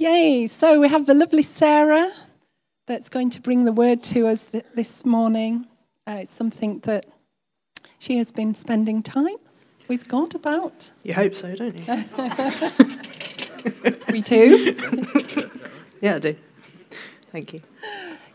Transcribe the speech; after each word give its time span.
Yay! 0.00 0.46
So 0.46 0.80
we 0.80 0.88
have 0.88 1.04
the 1.04 1.12
lovely 1.12 1.42
Sarah 1.42 2.10
that's 2.86 3.10
going 3.10 3.28
to 3.28 3.40
bring 3.42 3.66
the 3.66 3.72
word 3.72 4.02
to 4.04 4.28
us 4.28 4.46
th- 4.46 4.64
this 4.74 5.04
morning. 5.04 5.68
Uh, 6.06 6.20
it's 6.22 6.34
something 6.34 6.78
that 6.84 7.04
she 7.98 8.16
has 8.16 8.32
been 8.32 8.54
spending 8.54 9.02
time 9.02 9.36
with 9.88 10.08
God 10.08 10.34
about. 10.34 10.90
You 11.02 11.12
hope 11.12 11.34
so, 11.34 11.54
don't 11.54 11.76
you? 11.76 11.84
We 14.10 14.22
do. 14.22 14.74
yeah, 16.00 16.14
I 16.14 16.18
do. 16.18 16.34
Thank 17.30 17.52
you. 17.52 17.60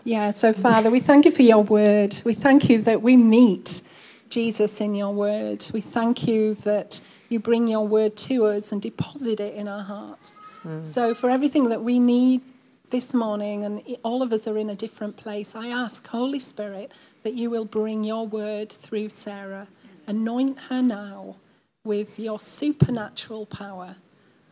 Yeah, 0.03 0.29
so 0.31 0.53
Father, 0.53 0.91
we 0.91 0.99
thank 0.99 1.25
you 1.25 1.31
for 1.31 1.41
your 1.41 1.63
word. 1.63 2.15
We 2.23 2.35
thank 2.35 2.69
you 2.69 2.83
that 2.83 3.01
we 3.01 3.17
meet 3.17 3.81
Jesus 4.29 4.79
in 4.81 4.93
your 4.93 5.15
word. 5.15 5.65
We 5.73 5.81
thank 5.81 6.27
you 6.27 6.53
that 6.53 7.01
you 7.27 7.39
bring 7.39 7.67
your 7.67 7.87
word 7.87 8.15
to 8.17 8.45
us 8.45 8.71
and 8.71 8.83
deposit 8.83 9.39
it 9.39 9.55
in 9.55 9.67
our 9.67 9.81
hearts. 9.81 10.39
Mm. 10.65 10.85
So, 10.85 11.13
for 11.13 11.29
everything 11.29 11.69
that 11.69 11.83
we 11.83 11.99
need 11.99 12.41
this 12.89 13.13
morning, 13.13 13.63
and 13.65 13.81
all 14.03 14.21
of 14.21 14.31
us 14.31 14.47
are 14.47 14.57
in 14.57 14.69
a 14.69 14.75
different 14.75 15.17
place, 15.17 15.55
I 15.55 15.67
ask, 15.67 16.05
Holy 16.07 16.39
Spirit, 16.39 16.91
that 17.23 17.33
you 17.33 17.49
will 17.49 17.65
bring 17.65 18.03
your 18.03 18.25
word 18.27 18.71
through 18.71 19.09
Sarah. 19.09 19.67
Anoint 20.07 20.59
her 20.69 20.81
now 20.81 21.35
with 21.83 22.19
your 22.19 22.39
supernatural 22.39 23.45
power 23.45 23.95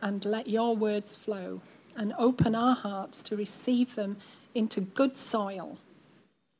and 0.02 0.24
let 0.24 0.48
your 0.48 0.76
words 0.76 1.16
flow 1.16 1.60
and 1.96 2.12
open 2.18 2.54
our 2.54 2.74
hearts 2.74 3.22
to 3.24 3.36
receive 3.36 3.94
them 3.94 4.16
into 4.54 4.80
good 4.80 5.16
soil 5.16 5.78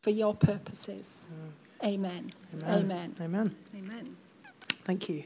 for 0.03 0.11
your 0.11 0.35
purposes. 0.35 1.33
Mm. 1.35 1.87
Amen. 1.87 2.33
Amen. 2.67 3.15
Amen. 3.21 3.57
Amen. 3.75 4.17
Thank 4.85 5.09
you. 5.09 5.25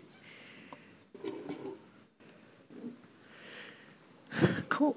Cool. 4.79 4.97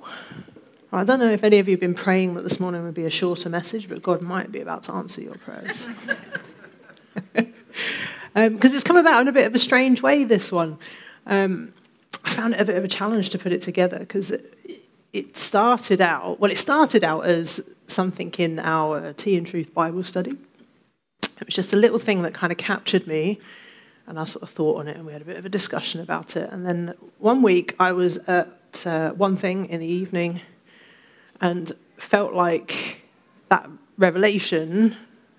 I 0.93 1.03
don't 1.03 1.17
know 1.17 1.31
if 1.31 1.43
any 1.43 1.57
of 1.57 1.67
you 1.67 1.71
have 1.71 1.79
been 1.79 1.95
praying 1.95 2.35
that 2.35 2.43
this 2.43 2.59
morning 2.59 2.83
would 2.83 2.93
be 2.93 3.05
a 3.05 3.09
shorter 3.09 3.49
message, 3.49 3.89
but 3.89 4.03
God 4.03 4.21
might 4.21 4.51
be 4.51 4.61
about 4.61 4.83
to 4.83 4.91
answer 4.91 5.21
your 5.21 5.33
prayers. 5.33 5.89
Because 7.33 7.45
um, 8.35 8.59
it's 8.61 8.83
come 8.83 8.97
about 8.97 9.21
in 9.21 9.27
a 9.27 9.31
bit 9.31 9.47
of 9.47 9.55
a 9.55 9.57
strange 9.57 10.03
way, 10.03 10.23
this 10.23 10.51
one. 10.51 10.77
Um, 11.25 11.73
I 12.23 12.29
found 12.29 12.53
it 12.53 12.61
a 12.61 12.65
bit 12.65 12.75
of 12.75 12.83
a 12.83 12.87
challenge 12.87 13.31
to 13.31 13.39
put 13.39 13.51
it 13.51 13.63
together 13.63 13.97
because 13.97 14.29
it, 14.29 14.85
it 15.13 15.35
started 15.35 15.99
out, 15.99 16.39
well, 16.39 16.51
it 16.51 16.59
started 16.59 17.03
out 17.03 17.25
as 17.25 17.59
something 17.87 18.31
in 18.37 18.59
our 18.59 19.13
Tea 19.13 19.35
and 19.35 19.47
Truth 19.47 19.73
Bible 19.73 20.03
study. 20.03 20.37
It 21.23 21.47
was 21.47 21.55
just 21.55 21.73
a 21.73 21.77
little 21.77 21.97
thing 21.97 22.21
that 22.21 22.35
kind 22.35 22.51
of 22.51 22.59
captured 22.59 23.07
me, 23.07 23.39
and 24.05 24.19
I 24.19 24.25
sort 24.25 24.43
of 24.43 24.51
thought 24.51 24.77
on 24.77 24.87
it, 24.87 24.95
and 24.95 25.07
we 25.07 25.13
had 25.13 25.23
a 25.23 25.25
bit 25.25 25.37
of 25.37 25.45
a 25.45 25.49
discussion 25.49 26.01
about 26.01 26.35
it. 26.35 26.51
And 26.51 26.67
then 26.67 26.93
one 27.17 27.41
week 27.41 27.75
I 27.79 27.93
was 27.93 28.17
at 28.27 28.60
uh, 28.85 29.11
one 29.11 29.35
thing 29.35 29.65
in 29.67 29.79
the 29.79 29.87
evening 29.87 30.41
and 31.39 31.71
felt 31.97 32.33
like 32.33 33.01
that 33.49 33.69
revelation 33.97 34.95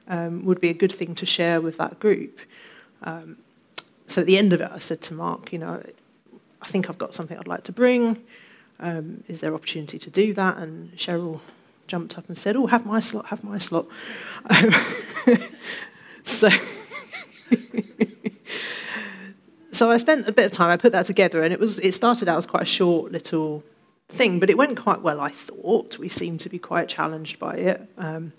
um, 0.09 0.45
would 0.45 0.61
be 0.61 0.69
a 0.69 0.75
good 0.75 0.93
thing 0.93 1.15
to 1.17 1.27
share 1.27 1.61
with 1.61 1.77
that 1.79 1.99
group. 1.99 2.39
Um, 3.03 3.39
so 4.07 4.21
at 4.21 4.27
the 4.27 4.37
end 4.37 4.53
of 4.53 4.61
it, 4.61 4.71
I 4.71 4.79
said 4.79 5.01
to 5.03 5.15
Mark, 5.15 5.53
you 5.53 5.59
know, 5.59 5.83
I 6.61 6.67
think 6.67 6.89
I've 6.89 6.99
got 6.99 7.15
something 7.15 7.37
I'd 7.39 7.49
like 7.49 7.65
to 7.65 7.73
bring. 7.73 8.23
Um, 8.79 9.25
is 9.29 9.41
there 9.41 9.55
opportunity 9.55 9.99
to 9.99 10.11
do 10.11 10.35
that? 10.35 10.59
And 10.59 10.93
Cheryl 10.97 11.41
jumped 11.87 12.19
up 12.19 12.29
and 12.29 12.37
said, 12.37 12.57
"Oh, 12.57 12.67
have 12.67 12.87
my 12.87 13.01
slot, 13.01 13.27
have 13.27 13.45
my 13.45 13.59
slot." 13.59 13.87
so, 16.25 16.49
so 19.73 19.91
I 19.91 19.97
spent 19.97 20.29
a 20.29 20.33
bit 20.33 20.47
of 20.47 20.53
time. 20.53 20.71
I 20.71 20.77
put 20.77 20.93
that 20.93 21.07
together, 21.07 21.43
and 21.43 21.53
it 21.53 21.59
was 21.59 21.79
it 21.81 21.95
started 21.95 22.29
out 22.29 22.39
as 22.39 22.47
quite 22.47 22.63
a 22.63 22.67
short 22.67 23.11
little 23.11 23.65
thing, 24.09 24.39
but 24.39 24.51
it 24.51 24.59
went 24.59 24.79
quite 24.79 25.01
well. 25.01 25.21
I 25.21 25.31
thought 25.31 25.99
we 25.99 26.09
seemed 26.09 26.41
to 26.41 26.49
be 26.49 26.59
quite 26.59 26.89
challenged 26.89 27.39
by 27.39 27.55
it, 27.55 27.89
um, 27.97 28.33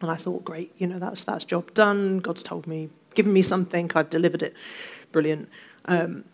and 0.00 0.10
I 0.10 0.16
thought, 0.16 0.44
great, 0.44 0.72
you 0.78 0.86
know, 0.86 0.98
that's 0.98 1.24
that's 1.24 1.44
job 1.44 1.72
done. 1.74 2.18
God's 2.18 2.42
told 2.42 2.66
me, 2.66 2.88
given 3.14 3.32
me 3.32 3.42
something, 3.42 3.90
I've 3.94 4.10
delivered 4.10 4.42
it, 4.42 4.54
brilliant. 5.12 5.48
Um, 5.84 6.24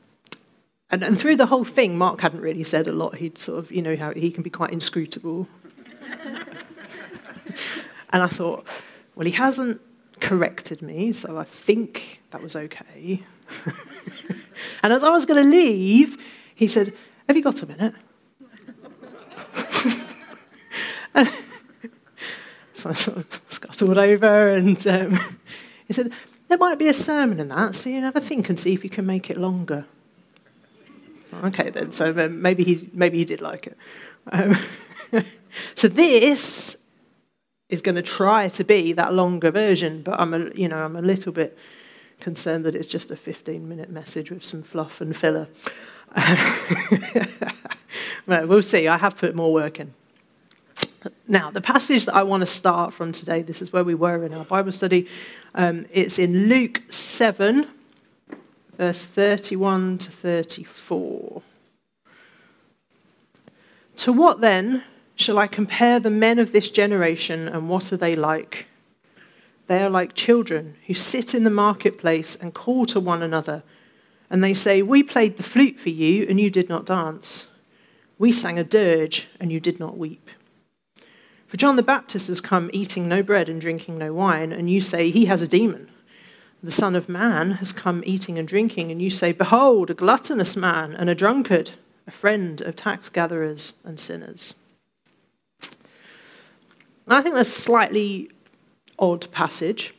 and, 0.91 1.03
and 1.03 1.19
through 1.19 1.37
the 1.37 1.47
whole 1.47 1.65
thing, 1.65 1.97
Mark 1.97 2.21
hadn't 2.21 2.43
really 2.43 2.65
said 2.65 2.87
a 2.87 2.93
lot. 2.93 3.17
He'd 3.17 3.39
sort 3.39 3.59
of, 3.59 3.73
you 3.73 3.81
know, 3.81 3.97
how 3.97 4.13
he 4.13 4.31
can 4.31 4.43
be 4.43 4.51
quite 4.51 4.73
inscrutable. 4.73 5.49
and 8.11 8.23
I 8.23 8.27
thought, 8.27 8.67
well, 9.15 9.25
he 9.25 9.33
hasn't 9.33 9.81
corrected 10.23 10.81
me, 10.81 11.13
so 11.13 11.37
I 11.37 11.45
think 11.45 12.23
that 12.31 12.41
was 12.43 12.57
okay. 12.57 13.23
and 14.83 14.93
as 14.93 15.03
I 15.03 15.11
was 15.11 15.27
going 15.27 15.43
to 15.43 15.49
leave, 15.49 16.17
he 16.55 16.69
said, 16.69 16.95
Have 17.27 17.37
you 17.37 17.43
got 17.43 17.61
a 17.63 17.67
minute? 17.67 17.95
so 22.75 22.91
I 22.91 22.95
sort 22.95 23.19
of 23.19 23.41
scuttled 23.49 23.99
over 23.99 24.49
and 24.49 24.87
um, 24.87 25.19
he 25.87 25.93
said, 25.93 26.13
There 26.49 26.57
might 26.57 26.79
be 26.79 26.89
a 26.89 26.95
sermon 26.95 27.41
in 27.41 27.49
that, 27.49 27.75
so 27.75 27.91
you 27.91 28.01
have 28.01 28.17
a 28.17 28.21
think 28.21 28.49
and 28.49 28.59
see 28.59 28.73
if 28.73 28.85
you 28.85 28.91
can 28.91 29.05
make 29.05 29.29
it 29.29 29.37
longer. 29.37 29.85
Okay, 31.45 31.71
then. 31.71 31.91
So 31.91 32.13
maybe 32.29 32.63
he 32.63 32.91
maybe 32.93 33.19
he 33.19 33.25
did 33.25 33.41
like 33.41 33.67
it. 33.67 33.77
Um, 34.31 34.57
so 35.75 35.89
this 35.89 36.82
is 37.73 37.81
going 37.81 37.95
to 37.95 38.03
try 38.03 38.49
to 38.51 38.63
be 38.63 38.93
that 38.93 39.15
longer 39.15 39.51
version, 39.51 40.03
but 40.03 40.21
I'm 40.21 40.35
a 40.35 40.51
you 40.55 40.69
know 40.69 40.85
I'm 40.85 40.95
a 40.95 41.03
little 41.03 41.33
bit 41.33 41.57
concerned 42.21 42.65
that 42.67 42.77
it's 42.77 42.87
just 42.87 43.11
a 43.11 43.17
15 43.17 43.69
minute 43.69 43.91
message 43.91 44.31
with 44.31 44.45
some 44.45 44.63
fluff 44.63 45.01
and 45.01 45.17
filler. 45.17 45.49
well, 48.27 48.47
we'll 48.47 48.63
see. 48.63 48.87
I 48.87 48.99
have 48.99 49.17
put 49.17 49.35
more 49.35 49.53
work 49.53 49.81
in. 49.81 49.95
Now, 51.27 51.51
the 51.51 51.63
passage 51.63 52.05
that 52.05 52.15
I 52.15 52.23
want 52.23 52.43
to 52.43 52.47
start 52.47 52.93
from 52.93 53.11
today, 53.11 53.43
this 53.43 53.61
is 53.63 53.73
where 53.73 53.83
we 53.83 53.95
were 53.95 54.25
in 54.25 54.33
our 54.35 54.45
Bible 54.45 54.71
study. 54.71 55.09
Um, 55.55 55.87
it's 55.91 56.19
in 56.19 56.49
Luke 56.49 56.83
7, 56.91 57.69
verse 58.77 59.05
31 59.07 59.99
to 59.99 60.13
34. 60.13 61.43
To 63.97 64.13
what 64.13 64.41
then 64.41 64.85
shall 65.17 65.39
I 65.39 65.47
compare 65.47 66.01
the 66.01 66.11
men 66.11 66.39
of 66.39 66.53
this 66.53 66.69
generation, 66.69 67.49
and 67.49 67.69
what 67.69 67.93
are 67.93 67.97
they 67.97 68.17
like? 68.17 68.67
They 69.67 69.83
are 69.83 69.91
like 69.91 70.15
children 70.15 70.77
who 70.87 70.95
sit 70.95 71.35
in 71.35 71.45
the 71.45 71.51
marketplace 71.51 72.37
and 72.37 72.55
call 72.55 72.87
to 72.87 73.01
one 73.01 73.23
another, 73.23 73.63
and 74.31 74.43
they 74.43 74.55
say, 74.55 74.83
We 74.83 75.03
played 75.03 75.37
the 75.37 75.43
flute 75.43 75.79
for 75.79 75.91
you, 75.91 76.27
and 76.29 76.41
you 76.41 76.51
did 76.51 76.69
not 76.69 76.87
dance. 76.87 77.47
We 78.19 78.33
sang 78.33 78.59
a 78.59 78.65
dirge, 78.65 79.29
and 79.41 79.53
you 79.53 79.61
did 79.61 79.81
not 79.81 79.99
weep. 79.99 80.31
For 81.47 81.57
John 81.57 81.77
the 81.77 81.83
Baptist 81.83 82.29
has 82.29 82.41
come 82.41 82.71
eating 82.73 83.09
no 83.09 83.23
bread 83.23 83.49
and 83.49 83.61
drinking 83.61 83.99
no 83.99 84.13
wine, 84.13 84.53
and 84.53 84.71
you 84.71 84.81
say, 84.81 85.11
He 85.11 85.27
has 85.27 85.43
a 85.43 85.49
demon 85.49 85.91
the 86.63 86.73
Son 86.73 86.95
of 86.95 87.09
Man 87.09 87.53
has 87.53 87.73
come 87.73 88.03
eating 88.07 88.39
and 88.39 88.47
drinking, 88.47 88.93
and 88.93 89.03
you 89.03 89.11
say, 89.11 89.33
Behold, 89.33 89.91
a 89.91 89.95
gluttonous 89.95 90.57
man 90.57 90.95
and 90.95 91.11
a 91.11 91.15
drunkard, 91.15 91.73
a 92.07 92.13
friend 92.13 92.61
of 92.61 92.77
tax 92.77 93.09
gatherers 93.09 93.73
and 93.85 93.99
sinners. 93.99 94.55
And 97.07 97.15
I 97.15 97.21
think 97.21 97.35
that's 97.35 97.49
a 97.49 97.61
slightly 97.61 98.31
odd 98.99 99.31
passage. 99.33 99.95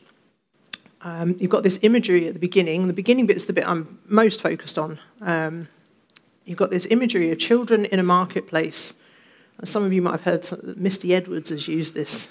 Um, 1.02 1.36
you've 1.38 1.50
got 1.50 1.62
this 1.62 1.78
imagery 1.82 2.26
at 2.26 2.32
the 2.32 2.40
beginning. 2.40 2.86
The 2.86 2.94
beginning 2.94 3.26
bit's 3.26 3.44
the 3.44 3.52
bit 3.52 3.68
I'm 3.68 3.98
most 4.06 4.40
focused 4.40 4.78
on. 4.78 4.98
Um, 5.20 5.68
you've 6.44 6.58
got 6.58 6.70
this 6.70 6.86
imagery 6.90 7.30
of 7.30 7.38
children 7.38 7.84
in 7.84 7.98
a 7.98 8.02
marketplace. 8.02 8.94
Some 9.64 9.84
of 9.84 9.92
you 9.92 10.02
might 10.02 10.12
have 10.12 10.22
heard 10.22 10.44
some, 10.44 10.74
Misty 10.76 11.14
Edwards 11.14 11.50
has 11.50 11.68
used 11.68 11.94
this 11.94 12.30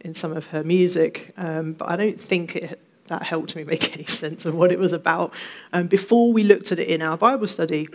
in 0.00 0.14
some 0.14 0.36
of 0.36 0.48
her 0.48 0.62
music, 0.62 1.32
um, 1.36 1.72
but 1.72 1.88
I 1.88 1.96
don't 1.96 2.20
think 2.20 2.56
it 2.56 2.80
that 3.08 3.22
helped 3.22 3.56
me 3.56 3.64
make 3.64 3.94
any 3.94 4.04
sense 4.04 4.44
of 4.44 4.54
what 4.54 4.70
it 4.70 4.78
was 4.78 4.92
about 4.92 5.34
um, 5.72 5.86
before 5.86 6.32
we 6.32 6.44
looked 6.44 6.72
at 6.72 6.78
it 6.78 6.88
in 6.88 7.02
our 7.02 7.16
Bible 7.16 7.46
study. 7.46 7.88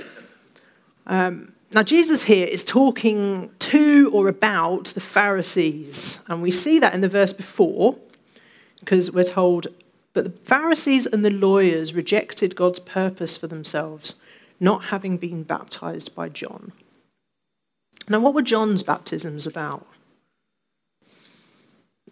Um, 1.05 1.53
now, 1.73 1.83
Jesus 1.83 2.23
here 2.23 2.45
is 2.45 2.63
talking 2.63 3.49
to 3.59 4.11
or 4.13 4.27
about 4.27 4.85
the 4.85 5.01
Pharisees, 5.01 6.19
and 6.27 6.41
we 6.41 6.51
see 6.51 6.77
that 6.79 6.93
in 6.93 7.01
the 7.01 7.09
verse 7.09 7.33
before, 7.33 7.97
because 8.79 9.11
we're 9.11 9.23
told, 9.23 9.67
But 10.13 10.23
the 10.23 10.41
Pharisees 10.41 11.07
and 11.07 11.25
the 11.25 11.31
lawyers 11.31 11.93
rejected 11.93 12.55
God's 12.55 12.79
purpose 12.79 13.35
for 13.35 13.47
themselves, 13.47 14.15
not 14.59 14.85
having 14.85 15.17
been 15.17 15.43
baptized 15.43 16.13
by 16.13 16.29
John. 16.29 16.71
Now, 18.07 18.19
what 18.19 18.33
were 18.33 18.41
John's 18.41 18.83
baptisms 18.83 19.47
about? 19.47 19.87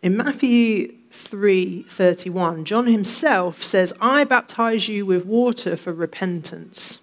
In 0.02 0.18
Matthew 0.18 0.96
3:31, 1.12 2.66
John 2.66 2.88
himself 2.88 3.64
says, 3.64 3.94
"I 4.02 4.24
baptize 4.24 4.88
you 4.88 5.06
with 5.06 5.26
water 5.26 5.76
for 5.76 5.94
repentance." 5.94 7.00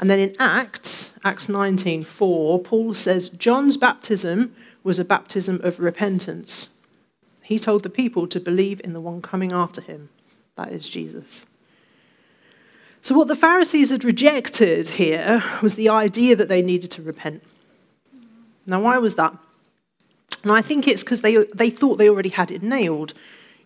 And 0.00 0.10
then 0.10 0.18
in 0.18 0.34
Acts, 0.40 1.10
Acts 1.22 1.48
19:4, 1.48 2.58
Paul 2.64 2.94
says, 2.94 3.28
"John's 3.28 3.76
baptism 3.76 4.56
was 4.82 4.98
a 4.98 5.04
baptism 5.04 5.60
of 5.62 5.78
repentance." 5.78 6.70
He 7.42 7.58
told 7.58 7.82
the 7.82 7.90
people 7.90 8.26
to 8.26 8.40
believe 8.40 8.80
in 8.82 8.94
the 8.94 9.00
one 9.00 9.20
coming 9.20 9.52
after 9.52 9.80
him, 9.80 10.08
that 10.56 10.72
is 10.72 10.88
Jesus. 10.88 11.44
So, 13.02 13.14
what 13.14 13.28
the 13.28 13.36
Pharisees 13.36 13.90
had 13.90 14.04
rejected 14.04 14.90
here 14.90 15.42
was 15.62 15.74
the 15.74 15.88
idea 15.88 16.36
that 16.36 16.48
they 16.48 16.62
needed 16.62 16.90
to 16.92 17.02
repent. 17.02 17.42
Now, 18.66 18.80
why 18.82 18.98
was 18.98 19.16
that? 19.16 19.36
And 20.42 20.52
I 20.52 20.62
think 20.62 20.86
it's 20.86 21.02
because 21.02 21.22
they, 21.22 21.36
they 21.54 21.70
thought 21.70 21.96
they 21.96 22.08
already 22.08 22.28
had 22.28 22.50
it 22.50 22.62
nailed. 22.62 23.14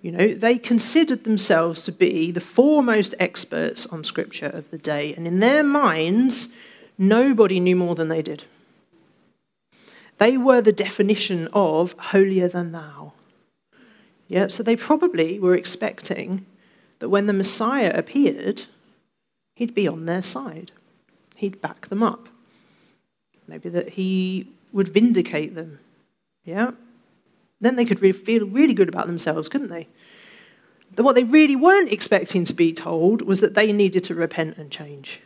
You 0.04 0.12
know, 0.12 0.34
they 0.34 0.58
considered 0.58 1.24
themselves 1.24 1.82
to 1.84 1.90
be 1.90 2.30
the 2.30 2.38
foremost 2.38 3.14
experts 3.18 3.86
on 3.86 4.04
scripture 4.04 4.48
of 4.48 4.70
the 4.70 4.76
day, 4.76 5.14
and 5.14 5.26
in 5.26 5.40
their 5.40 5.62
minds, 5.64 6.48
nobody 6.98 7.58
knew 7.58 7.74
more 7.74 7.94
than 7.94 8.08
they 8.08 8.20
did. 8.20 8.44
They 10.18 10.36
were 10.36 10.60
the 10.60 10.72
definition 10.72 11.48
of 11.54 11.94
holier 11.98 12.48
than 12.48 12.72
thou. 12.72 13.14
Yeah, 14.28 14.48
so 14.48 14.62
they 14.62 14.76
probably 14.76 15.38
were 15.38 15.54
expecting 15.54 16.44
that 16.98 17.08
when 17.08 17.26
the 17.26 17.32
Messiah 17.32 17.92
appeared, 17.94 18.66
he'd 19.54 19.74
be 19.74 19.88
on 19.88 20.04
their 20.04 20.20
side. 20.20 20.70
He'd 21.36 21.62
back 21.62 21.86
them 21.86 22.02
up. 22.02 22.28
Maybe 23.48 23.70
that 23.70 23.88
he 23.88 24.48
would 24.70 24.88
vindicate 24.88 25.54
them. 25.54 25.78
Yeah? 26.44 26.72
Then 27.64 27.76
they 27.76 27.86
could 27.86 28.02
really 28.02 28.12
feel 28.12 28.46
really 28.46 28.74
good 28.74 28.90
about 28.90 29.06
themselves, 29.06 29.48
couldn't 29.48 29.70
they? 29.70 29.88
But 30.94 31.04
what 31.04 31.14
they 31.14 31.24
really 31.24 31.56
weren't 31.56 31.90
expecting 31.90 32.44
to 32.44 32.52
be 32.52 32.74
told 32.74 33.22
was 33.22 33.40
that 33.40 33.54
they 33.54 33.72
needed 33.72 34.04
to 34.04 34.14
repent 34.14 34.58
and 34.58 34.70
change. 34.70 35.20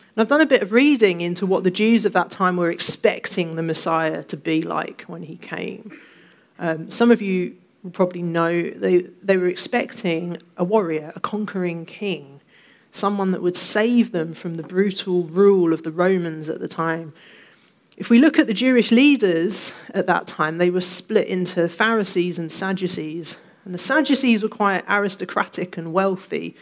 And 0.00 0.22
I've 0.22 0.28
done 0.28 0.40
a 0.40 0.46
bit 0.46 0.62
of 0.62 0.72
reading 0.72 1.20
into 1.20 1.46
what 1.46 1.62
the 1.62 1.70
Jews 1.70 2.04
of 2.04 2.12
that 2.14 2.30
time 2.30 2.56
were 2.56 2.72
expecting 2.72 3.54
the 3.54 3.62
Messiah 3.62 4.24
to 4.24 4.36
be 4.36 4.60
like 4.60 5.02
when 5.02 5.22
he 5.22 5.36
came. 5.36 5.96
Um, 6.58 6.90
some 6.90 7.12
of 7.12 7.22
you 7.22 7.56
will 7.84 7.92
probably 7.92 8.22
know 8.22 8.68
they, 8.68 9.02
they 9.22 9.36
were 9.36 9.46
expecting 9.46 10.38
a 10.56 10.64
warrior, 10.64 11.12
a 11.14 11.20
conquering 11.20 11.86
king, 11.86 12.40
someone 12.90 13.30
that 13.30 13.42
would 13.42 13.56
save 13.56 14.10
them 14.10 14.34
from 14.34 14.56
the 14.56 14.64
brutal 14.64 15.22
rule 15.22 15.72
of 15.72 15.84
the 15.84 15.92
Romans 15.92 16.48
at 16.48 16.58
the 16.58 16.66
time. 16.66 17.12
If 17.98 18.10
we 18.10 18.20
look 18.20 18.38
at 18.38 18.46
the 18.46 18.54
Jewish 18.54 18.92
leaders 18.92 19.74
at 19.92 20.06
that 20.06 20.28
time, 20.28 20.58
they 20.58 20.70
were 20.70 20.80
split 20.80 21.26
into 21.26 21.68
Pharisees 21.68 22.38
and 22.38 22.50
Sadducees. 22.50 23.38
And 23.64 23.74
the 23.74 23.78
Sadducees 23.78 24.40
were 24.40 24.48
quite 24.48 24.84
aristocratic 24.88 25.76
and 25.76 25.92
wealthy. 25.92 26.54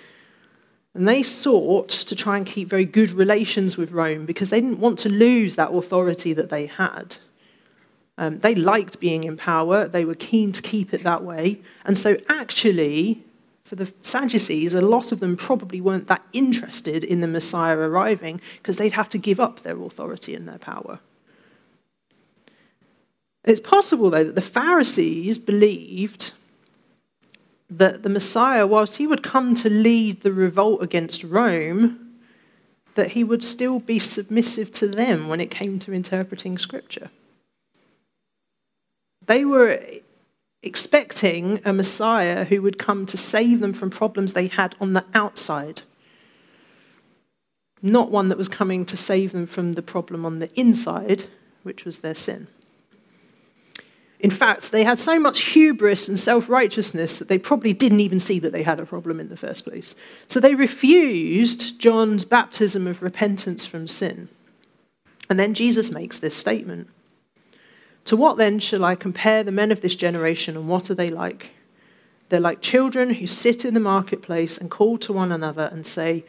And 0.94 1.06
they 1.06 1.23
sought 1.23 1.91
to 1.91 2.17
try 2.17 2.38
and 2.38 2.47
keep 2.47 2.71
very 2.71 2.87
good 2.87 3.11
relations 3.11 3.77
with 3.77 3.93
Rome 3.93 4.25
because 4.25 4.49
they 4.49 4.62
didn't 4.62 4.81
want 4.81 4.99
to 5.00 5.11
lose 5.11 5.56
that 5.56 5.75
authority 5.75 6.33
that 6.33 6.49
they 6.49 6.65
had. 6.65 7.19
Um, 8.17 8.38
they 8.38 8.55
liked 8.55 8.99
being 8.99 9.25
in 9.25 9.37
power, 9.37 9.87
they 9.87 10.06
were 10.06 10.15
keen 10.15 10.53
to 10.53 10.62
keep 10.62 10.94
it 10.94 11.03
that 11.03 11.23
way. 11.23 11.61
And 11.85 11.99
so, 11.99 12.17
actually, 12.31 13.23
for 13.62 13.75
the 13.77 13.93
Sadducees, 14.00 14.75
a 14.75 14.81
lot 14.81 15.12
of 15.12 15.21
them 15.21 15.37
probably 15.37 15.83
weren't 15.83 16.09
that 16.09 16.25
interested 16.33 17.05
in 17.05 17.21
the 17.21 17.29
Messiah 17.29 17.77
arriving 17.77 18.41
because 18.56 18.79
they'd 18.79 18.93
have 18.93 19.11
to 19.11 19.19
give 19.19 19.38
up 19.38 19.61
their 19.61 19.79
authority 19.83 20.35
and 20.35 20.49
their 20.49 20.56
power. 20.56 20.99
It's 23.46 23.60
possible, 23.60 24.10
though, 24.10 24.25
that 24.25 24.34
the 24.34 24.40
Pharisees 24.40 25.38
believed 25.38 26.32
that 27.70 28.02
the 28.02 28.08
Messiah, 28.08 28.66
whilst 28.66 28.96
he 28.96 29.06
would 29.06 29.22
come 29.22 29.54
to 29.54 29.70
lead 29.70 30.22
the 30.22 30.32
revolt 30.32 30.82
against 30.82 31.25
Rome, 31.25 32.19
that 32.94 33.12
he 33.12 33.22
would 33.22 33.43
still 33.43 33.78
be 33.78 33.98
submissive 33.98 34.72
to 34.72 34.88
them 34.88 35.28
when 35.28 35.40
it 35.40 35.50
came 35.50 35.78
to 35.78 35.93
interpreting 35.93 36.58
Scripture. 36.58 37.10
They 39.25 39.44
were 39.44 39.81
expecting 40.62 41.60
a 41.64 41.72
Messiah 41.72 42.44
who 42.44 42.62
would 42.62 42.78
come 42.78 43.06
to 43.06 43.16
save 43.16 43.60
them 43.60 43.72
from 43.72 43.90
problems 43.90 44.32
they 44.32 44.49
had 44.49 44.75
on 44.81 44.94
the 44.94 45.04
outside, 45.14 45.82
not 47.82 48.10
one 48.10 48.28
that 48.28 48.38
was 48.38 48.49
coming 48.49 48.84
to 48.87 48.96
save 48.96 49.32
them 49.32 49.46
from 49.46 49.75
the 49.75 49.82
problem 49.82 50.25
on 50.25 50.40
the 50.40 50.52
inside, 50.58 51.25
which 51.62 51.84
was 51.84 52.00
their 52.00 52.14
sin. 52.14 52.49
In 54.18 54.30
fact, 54.30 54.72
they 54.72 54.84
had 54.84 54.98
so 54.98 55.18
much 55.20 55.42
hubris 55.42 56.08
and 56.08 56.18
self 56.18 56.48
righteousness 56.48 57.18
that 57.18 57.28
they 57.28 57.38
probably 57.38 57.72
didn't 57.72 58.00
even 58.00 58.18
see 58.18 58.38
that 58.38 58.52
they 58.52 58.62
had 58.62 58.80
a 58.80 58.86
problem 58.86 59.20
in 59.20 59.28
the 59.28 59.36
first 59.36 59.64
place. 59.64 59.94
So 60.26 60.40
they 60.40 60.54
refused 60.54 61.78
John's 61.78 62.24
baptism 62.24 62.86
of 62.86 63.02
repentance 63.02 63.66
from 63.66 63.86
sin. 63.86 64.28
And 65.28 65.38
then 65.38 65.54
Jesus 65.54 65.90
makes 65.90 66.18
this 66.18 66.36
statement 66.36 66.88
To 68.06 68.16
what 68.16 68.38
then 68.38 68.58
shall 68.58 68.84
I 68.84 68.94
compare 68.94 69.42
the 69.42 69.52
men 69.52 69.70
of 69.70 69.82
this 69.82 69.96
generation, 69.96 70.56
and 70.56 70.68
what 70.68 70.90
are 70.90 70.94
they 70.94 71.10
like? 71.10 71.50
They're 72.28 72.40
like 72.40 72.60
children 72.60 73.14
who 73.14 73.26
sit 73.26 73.64
in 73.64 73.74
the 73.74 73.80
marketplace 73.80 74.56
and 74.58 74.70
call 74.70 74.98
to 74.98 75.12
one 75.12 75.30
another 75.30 75.68
and 75.70 75.86
say, 75.86 76.24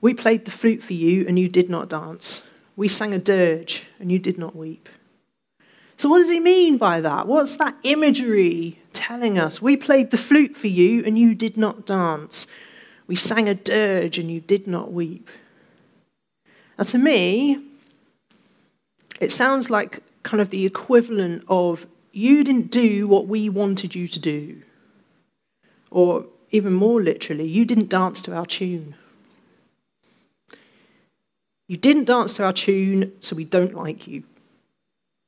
We 0.00 0.12
played 0.12 0.44
the 0.44 0.50
flute 0.50 0.82
for 0.82 0.92
you, 0.92 1.26
and 1.26 1.38
you 1.38 1.48
did 1.48 1.70
not 1.70 1.88
dance. 1.88 2.42
We 2.76 2.88
sang 2.88 3.14
a 3.14 3.18
dirge, 3.18 3.84
and 3.98 4.12
you 4.12 4.18
did 4.18 4.38
not 4.38 4.54
weep. 4.54 4.88
So, 6.00 6.08
what 6.08 6.20
does 6.20 6.30
he 6.30 6.40
mean 6.40 6.78
by 6.78 7.02
that? 7.02 7.26
What's 7.26 7.56
that 7.56 7.76
imagery 7.82 8.78
telling 8.94 9.38
us? 9.38 9.60
We 9.60 9.76
played 9.76 10.10
the 10.10 10.16
flute 10.16 10.56
for 10.56 10.68
you 10.68 11.04
and 11.04 11.18
you 11.18 11.34
did 11.34 11.58
not 11.58 11.84
dance. 11.84 12.46
We 13.06 13.16
sang 13.16 13.50
a 13.50 13.54
dirge 13.54 14.16
and 14.16 14.30
you 14.30 14.40
did 14.40 14.66
not 14.66 14.94
weep. 14.94 15.28
Now, 16.78 16.84
to 16.84 16.96
me, 16.96 17.62
it 19.20 19.30
sounds 19.30 19.68
like 19.68 20.02
kind 20.22 20.40
of 20.40 20.48
the 20.48 20.64
equivalent 20.64 21.44
of 21.48 21.86
you 22.12 22.44
didn't 22.44 22.70
do 22.70 23.06
what 23.06 23.26
we 23.26 23.50
wanted 23.50 23.94
you 23.94 24.08
to 24.08 24.18
do. 24.18 24.62
Or 25.90 26.24
even 26.50 26.72
more 26.72 27.02
literally, 27.02 27.46
you 27.46 27.66
didn't 27.66 27.90
dance 27.90 28.22
to 28.22 28.34
our 28.34 28.46
tune. 28.46 28.94
You 31.68 31.76
didn't 31.76 32.04
dance 32.04 32.32
to 32.36 32.44
our 32.44 32.54
tune, 32.54 33.12
so 33.20 33.36
we 33.36 33.44
don't 33.44 33.74
like 33.74 34.08
you. 34.08 34.22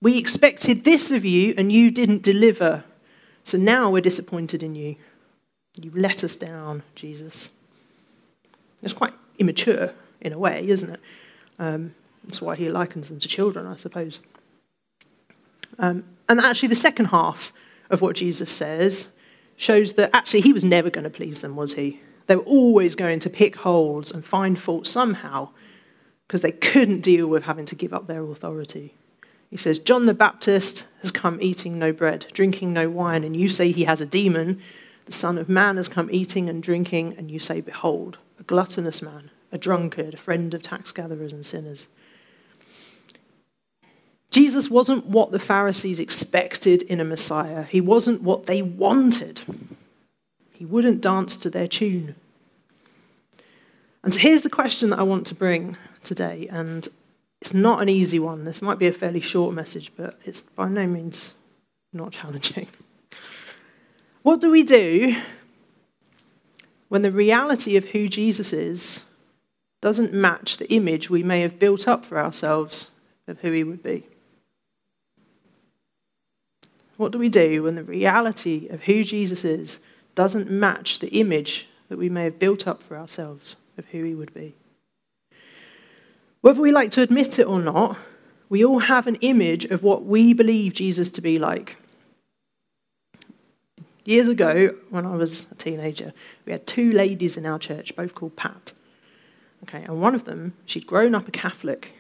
We 0.02 0.19
expected 0.19 0.82
this 0.82 1.12
of 1.12 1.25
you, 1.25 1.54
and 1.56 1.70
you 1.70 1.93
didn't 1.93 2.22
deliver. 2.22 2.82
So 3.44 3.56
now 3.56 3.88
we're 3.88 4.00
disappointed 4.00 4.62
in 4.62 4.75
you. 4.75 4.96
You 5.81 5.93
let 5.94 6.25
us 6.25 6.37
down, 6.37 6.82
Jesus. 6.96 7.50
It's 8.82 8.93
quite 8.93 9.14
immature 9.38 9.93
in 10.20 10.32
a 10.32 10.38
way, 10.38 10.66
isn't 10.69 10.90
it? 10.90 11.00
Um, 11.58 11.94
that's 12.25 12.43
why 12.43 12.56
he 12.56 12.69
likens 12.69 13.10
them 13.10 13.20
to 13.20 13.28
children, 13.28 13.64
I 13.64 13.76
suppose. 13.76 14.19
Um, 15.78 16.05
and 16.28 16.40
actually, 16.40 16.69
the 16.69 16.75
second 16.75 17.06
half 17.06 17.52
of 17.88 18.02
what 18.02 18.16
Jesus 18.16 18.50
says 18.50 19.08
shows 19.56 19.93
that 19.94 20.10
actually 20.12 20.40
he 20.40 20.52
was 20.52 20.64
never 20.64 20.90
going 20.90 21.05
to 21.05 21.10
please 21.10 21.40
them, 21.40 21.55
was 21.55 21.75
he? 21.75 22.00
They 22.26 22.34
were 22.34 22.43
always 22.43 22.96
going 22.96 23.20
to 23.20 23.31
pick 23.31 23.56
holes 23.56 24.10
and 24.10 24.25
find 24.25 24.58
fault 24.58 24.88
somehow 24.88 25.50
because 26.26 26.40
they 26.40 26.52
couldn't 26.52 27.02
deal 27.02 27.28
with 27.28 27.44
having 27.44 27.66
to 27.66 27.76
give 27.76 27.94
up 27.94 28.08
their 28.08 28.25
authority. 28.25 28.94
He 29.52 29.58
says, 29.58 29.78
John 29.78 30.06
the 30.06 30.14
Baptist 30.14 30.86
has 31.03 31.10
come 31.10 31.38
eating 31.43 31.79
no 31.79 31.93
bread, 31.93 32.24
drinking 32.32 32.72
no 32.72 32.88
wine, 32.88 33.22
and 33.22 33.36
you 33.36 33.50
say 33.50 33.70
he 33.70 33.84
has 33.84 34.00
a 34.00 34.06
demon. 34.06 34.62
The 35.05 35.12
Son 35.12 35.36
of 35.36 35.46
Man 35.46 35.76
has 35.76 35.88
come 35.88 36.08
eating 36.10 36.48
and 36.48 36.62
drinking, 36.62 37.17
and 37.19 37.31
you 37.31 37.38
say, 37.38 37.60
Behold, 37.60 38.17
a 38.41 38.44
gluttonous 38.44 39.03
man, 39.03 39.31
a 39.53 39.58
drunkard, 39.58 40.15
a 40.15 40.17
friend 40.17 40.55
of 40.55 40.62
tax 40.62 40.91
gatherers 40.91 41.34
and 41.34 41.44
sinners. 41.44 41.88
Jesus 44.31 44.70
wasn't 44.70 45.05
what 45.05 45.32
the 45.32 45.38
Pharisees 45.38 46.00
expected 46.00 46.81
in 46.84 46.98
a 46.98 47.05
Messiah. 47.05 47.65
He 47.65 47.82
wasn't 47.82 48.22
what 48.22 48.46
they 48.46 48.62
wanted. 48.62 49.43
He 50.56 50.65
wouldn't 50.65 51.03
dance 51.03 51.36
to 51.36 51.50
their 51.50 51.69
tune. 51.69 52.15
And 54.03 54.15
so 54.15 54.20
here's 54.20 54.44
the 54.44 54.48
question 54.48 54.88
that 54.91 54.98
I 54.98 55.03
want 55.03 55.26
to 55.26 55.34
bring 55.34 55.76
today, 56.03 56.48
and 56.50 56.88
it's 57.43 57.53
not 57.53 57.82
an 57.82 57.89
easy 57.89 58.20
one. 58.20 58.44
This 58.44 58.63
might 58.63 58.79
be 58.79 58.87
a 58.87 58.93
fairly 58.93 59.19
short 59.19 59.53
message, 59.53 59.91
but 59.96 60.17
it's 60.25 60.43
by 60.43 60.69
no 60.69 60.87
means 60.87 61.34
not 61.93 62.13
challenging. 62.13 62.69
What 64.22 64.41
do 64.41 64.53
we 64.53 64.63
do 64.63 65.17
when 66.89 67.03
the 67.03 67.11
reality 67.11 67.77
of 67.77 67.87
who 67.87 68.06
Jesus 68.06 68.53
is 68.53 69.03
doesn't 69.81 70.15
match 70.15 70.58
the 70.58 70.72
image 70.72 71.11
we 71.11 71.25
may 71.25 71.41
have 71.41 71.58
built 71.58 71.89
up 71.89 72.05
for 72.05 72.17
ourselves 72.17 72.93
of 73.27 73.41
who 73.41 73.51
he 73.51 73.65
would 73.65 73.82
be? 73.82 74.06
What 76.96 77.11
do 77.11 77.19
we 77.19 77.29
do 77.29 77.65
when 77.65 77.75
the 77.75 77.82
reality 77.82 78.69
of 78.69 78.82
who 78.82 79.03
Jesus 79.03 79.44
is 79.44 79.81
doesn't 80.15 80.49
match 80.49 81.01
the 81.01 81.08
image 81.19 81.67
that 81.89 81.99
we 81.99 82.08
may 82.08 82.22
have 82.22 82.39
built 82.39 82.69
up 82.69 82.81
for 82.81 82.96
ourselves 82.96 83.56
of 83.77 83.87
who 83.87 84.05
he 84.05 84.15
would 84.15 84.32
be? 84.32 84.55
Whether 86.43 86.61
we 86.61 86.72
like 86.72 86.91
to 86.93 87.03
admit 87.03 87.39
it 87.39 87.46
or 87.46 87.61
not, 87.61 87.96
we 88.49 88.65
all 88.65 88.81
have 88.81 89.06
an 89.06 89.15
image 89.17 89.65
of 89.65 89.82
what 89.82 90.05
we 90.05 90.32
believe 90.32 90.75
Jesus 90.75 91.08
to 91.11 91.20
be 91.20 91.39
like. 91.39 91.77
Years 94.05 94.27
ago, 94.27 94.75
when 94.91 95.06
I 95.06 95.15
was 95.15 95.46
a 95.53 95.55
teenager, 95.55 96.13
we 96.44 96.51
had 96.51 96.67
two 96.67 96.91
ladies 96.91 97.37
in 97.37 97.46
our 97.46 97.61
church, 97.61 97.94
both 97.94 98.17
called 98.17 98.34
Pat. 98.34 98.72
Okay, 99.63 99.84
and 99.84 100.01
one 100.01 100.17
of 100.17 100.25
them, 100.25 100.55
she'd 100.67 100.87
grown 100.87 101.15
up 101.15 101.29
a 101.29 101.31
Catholic 101.31 101.93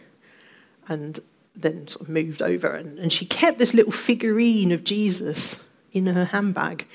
and 0.88 1.20
then 1.54 1.86
sort 1.86 2.02
of 2.02 2.08
moved 2.08 2.42
over, 2.42 2.66
and, 2.66 2.98
and 2.98 3.12
she 3.12 3.24
kept 3.24 3.58
this 3.60 3.72
little 3.72 3.92
figurine 3.92 4.72
of 4.72 4.82
Jesus 4.82 5.62
in 5.92 6.08
her 6.08 6.24
handbag. 6.24 6.88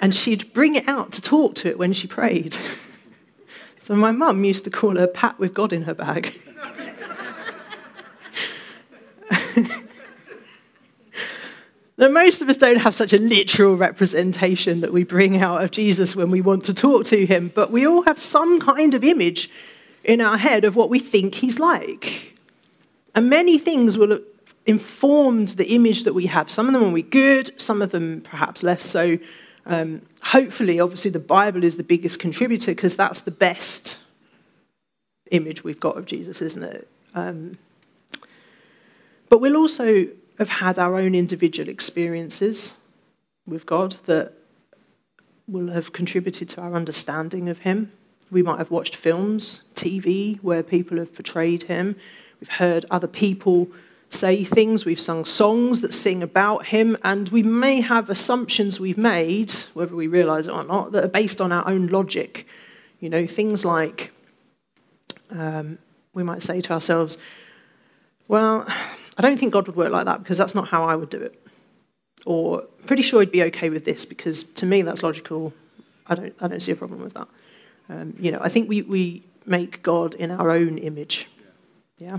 And 0.00 0.12
she'd 0.12 0.52
bring 0.52 0.74
it 0.74 0.88
out 0.88 1.12
to 1.12 1.22
talk 1.22 1.54
to 1.56 1.68
it 1.68 1.78
when 1.78 1.92
she 1.92 2.08
prayed. 2.08 2.56
So 3.80 3.96
my 3.96 4.12
mum 4.12 4.44
used 4.44 4.64
to 4.64 4.70
call 4.70 4.98
her 4.98 5.06
Pat 5.06 5.38
with 5.38 5.54
God 5.54 5.72
in 5.72 5.84
her 5.84 5.94
bag. 5.94 6.38
that 11.98 12.12
most 12.12 12.42
of 12.42 12.48
us 12.48 12.56
don't 12.56 12.78
have 12.78 12.94
such 12.94 13.12
a 13.12 13.18
literal 13.18 13.76
representation 13.76 14.80
that 14.80 14.92
we 14.92 15.02
bring 15.02 15.42
out 15.42 15.62
of 15.62 15.72
Jesus 15.72 16.14
when 16.14 16.30
we 16.30 16.40
want 16.40 16.64
to 16.64 16.74
talk 16.74 17.04
to 17.06 17.26
him, 17.26 17.50
but 17.54 17.72
we 17.72 17.86
all 17.86 18.02
have 18.04 18.18
some 18.18 18.60
kind 18.60 18.94
of 18.94 19.02
image 19.02 19.50
in 20.04 20.20
our 20.20 20.38
head 20.38 20.64
of 20.64 20.76
what 20.76 20.90
we 20.90 21.00
think 21.00 21.34
he's 21.34 21.58
like. 21.58 22.38
And 23.16 23.28
many 23.28 23.58
things 23.58 23.98
will 23.98 24.10
have 24.10 24.22
informed 24.64 25.48
the 25.48 25.74
image 25.74 26.04
that 26.04 26.14
we 26.14 26.26
have. 26.26 26.48
Some 26.50 26.68
of 26.68 26.72
them 26.72 26.82
will 26.82 26.92
be 26.92 27.02
good, 27.02 27.60
some 27.60 27.82
of 27.82 27.90
them 27.90 28.20
perhaps 28.20 28.62
less 28.62 28.84
so. 28.84 29.18
Um, 29.66 30.02
hopefully, 30.22 30.78
obviously, 30.78 31.10
the 31.10 31.18
Bible 31.18 31.64
is 31.64 31.76
the 31.76 31.82
biggest 31.82 32.20
contributor 32.20 32.72
because 32.72 32.94
that's 32.94 33.22
the 33.22 33.32
best 33.32 33.98
image 35.32 35.64
we've 35.64 35.80
got 35.80 35.96
of 35.96 36.06
Jesus, 36.06 36.40
isn't 36.42 36.62
it? 36.62 36.88
Um, 37.14 37.58
but 39.28 39.40
we'll 39.40 39.56
also 39.56 40.06
have 40.38 40.48
had 40.48 40.78
our 40.78 40.96
own 40.96 41.14
individual 41.14 41.68
experiences 41.68 42.76
with 43.46 43.66
God 43.66 43.96
that 44.06 44.32
will 45.46 45.68
have 45.68 45.92
contributed 45.92 46.48
to 46.50 46.60
our 46.60 46.74
understanding 46.74 47.48
of 47.48 47.60
Him. 47.60 47.92
We 48.30 48.42
might 48.42 48.58
have 48.58 48.70
watched 48.70 48.94
films, 48.94 49.62
TV, 49.74 50.38
where 50.42 50.62
people 50.62 50.98
have 50.98 51.14
portrayed 51.14 51.64
Him. 51.64 51.96
We've 52.40 52.48
heard 52.48 52.84
other 52.90 53.08
people 53.08 53.68
say 54.10 54.42
things, 54.44 54.84
we've 54.84 55.00
sung 55.00 55.24
songs 55.24 55.80
that 55.82 55.92
sing 55.92 56.22
about 56.22 56.66
Him, 56.66 56.96
and 57.02 57.28
we 57.30 57.42
may 57.42 57.80
have 57.80 58.08
assumptions 58.08 58.78
we've 58.78 58.96
made, 58.96 59.52
whether 59.74 59.94
we 59.94 60.06
realize 60.06 60.46
it 60.46 60.52
or 60.52 60.64
not, 60.64 60.92
that 60.92 61.04
are 61.04 61.08
based 61.08 61.40
on 61.40 61.52
our 61.52 61.66
own 61.68 61.88
logic. 61.88 62.46
You 63.00 63.10
know, 63.10 63.26
things 63.26 63.64
like 63.64 64.12
um, 65.30 65.78
we 66.14 66.22
might 66.22 66.42
say 66.42 66.60
to 66.60 66.72
ourselves, 66.72 67.18
well, 68.28 68.66
I 69.18 69.22
don't 69.22 69.38
think 69.38 69.52
God 69.52 69.66
would 69.66 69.76
work 69.76 69.90
like 69.90 70.04
that 70.04 70.22
because 70.22 70.38
that's 70.38 70.54
not 70.54 70.68
how 70.68 70.84
I 70.84 70.94
would 70.94 71.10
do 71.10 71.20
it. 71.20 71.38
Or, 72.24 72.62
pretty 72.86 73.02
sure 73.02 73.20
he'd 73.20 73.32
be 73.32 73.42
okay 73.44 73.68
with 73.68 73.84
this 73.84 74.04
because 74.04 74.44
to 74.44 74.64
me 74.64 74.82
that's 74.82 75.02
logical. 75.02 75.52
I 76.06 76.14
don't, 76.14 76.34
I 76.40 76.48
don't 76.48 76.60
see 76.60 76.72
a 76.72 76.76
problem 76.76 77.02
with 77.02 77.14
that. 77.14 77.28
Um, 77.90 78.14
you 78.18 78.30
know, 78.30 78.38
I 78.40 78.48
think 78.48 78.68
we, 78.68 78.82
we 78.82 79.24
make 79.44 79.82
God 79.82 80.14
in 80.14 80.30
our 80.30 80.50
own 80.50 80.78
image. 80.78 81.28
Yeah. 81.98 82.18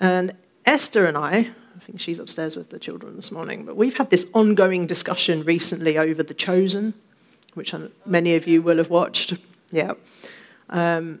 And 0.00 0.34
Esther 0.66 1.06
and 1.06 1.16
I, 1.16 1.50
I 1.76 1.80
think 1.86 2.00
she's 2.00 2.18
upstairs 2.18 2.56
with 2.56 2.70
the 2.70 2.78
children 2.78 3.16
this 3.16 3.30
morning, 3.30 3.64
but 3.64 3.76
we've 3.76 3.96
had 3.96 4.10
this 4.10 4.26
ongoing 4.34 4.86
discussion 4.86 5.44
recently 5.44 5.96
over 5.96 6.22
The 6.22 6.34
Chosen, 6.34 6.94
which 7.54 7.74
many 8.04 8.34
of 8.34 8.46
you 8.46 8.60
will 8.60 8.78
have 8.78 8.90
watched. 8.90 9.34
Yeah. 9.70 9.92
Um, 10.68 11.20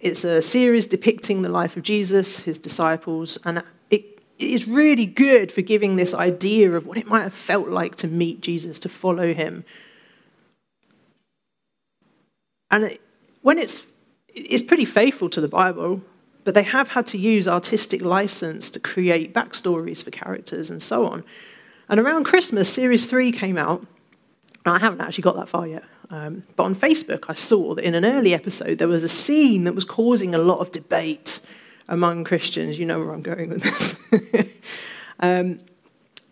it's 0.00 0.24
a 0.24 0.40
series 0.40 0.86
depicting 0.86 1.42
the 1.42 1.50
life 1.50 1.76
of 1.76 1.82
Jesus, 1.82 2.40
his 2.40 2.58
disciples, 2.58 3.38
and 3.44 3.62
it 3.90 4.20
is 4.38 4.66
really 4.66 5.04
good 5.04 5.52
for 5.52 5.60
giving 5.60 5.96
this 5.96 6.14
idea 6.14 6.72
of 6.72 6.86
what 6.86 6.96
it 6.96 7.06
might 7.06 7.22
have 7.22 7.34
felt 7.34 7.68
like 7.68 7.96
to 7.96 8.08
meet 8.08 8.40
Jesus, 8.40 8.78
to 8.78 8.88
follow 8.88 9.34
him. 9.34 9.64
And 12.70 12.84
it, 12.84 13.00
when 13.42 13.58
it's, 13.58 13.82
it's 14.28 14.62
pretty 14.62 14.86
faithful 14.86 15.28
to 15.30 15.40
the 15.40 15.48
Bible, 15.48 16.00
but 16.44 16.54
they 16.54 16.62
have 16.62 16.88
had 16.88 17.06
to 17.08 17.18
use 17.18 17.46
artistic 17.46 18.00
license 18.00 18.70
to 18.70 18.80
create 18.80 19.34
backstories 19.34 20.02
for 20.02 20.10
characters 20.10 20.70
and 20.70 20.82
so 20.82 21.06
on. 21.06 21.24
And 21.90 22.00
around 22.00 22.24
Christmas, 22.24 22.72
Series 22.72 23.06
3 23.06 23.32
came 23.32 23.58
out. 23.58 23.86
I 24.64 24.78
haven't 24.78 25.00
actually 25.02 25.22
got 25.22 25.36
that 25.36 25.48
far 25.48 25.66
yet. 25.66 25.84
Um, 26.10 26.42
but 26.56 26.64
on 26.64 26.74
Facebook, 26.74 27.26
I 27.28 27.34
saw 27.34 27.74
that 27.76 27.84
in 27.84 27.94
an 27.94 28.04
early 28.04 28.34
episode, 28.34 28.78
there 28.78 28.88
was 28.88 29.04
a 29.04 29.08
scene 29.08 29.64
that 29.64 29.74
was 29.74 29.84
causing 29.84 30.34
a 30.34 30.38
lot 30.38 30.58
of 30.58 30.72
debate 30.72 31.40
among 31.88 32.24
Christians. 32.24 32.78
You 32.78 32.86
know 32.86 32.98
where 32.98 33.12
I'm 33.12 33.22
going 33.22 33.50
with 33.50 33.62
this. 33.62 34.46
um, 35.20 35.60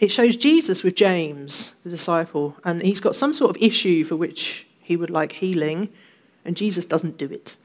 it 0.01 0.09
shows 0.09 0.37
Jesus 0.37 0.83
with 0.83 0.95
James, 0.95 1.75
the 1.85 1.91
disciple, 1.91 2.57
and 2.65 2.83
he's 2.83 3.01
got 3.01 3.17
some 3.17 3.33
sort 3.33 3.57
of 3.57 3.63
issue 3.63 4.05
for 4.05 4.17
which 4.17 4.67
he 4.81 4.97
would 4.97 5.11
like 5.11 5.33
healing, 5.33 5.89
and 6.45 6.57
Jesus 6.57 6.85
doesn't 6.85 7.19
do 7.19 7.27
it. 7.27 7.57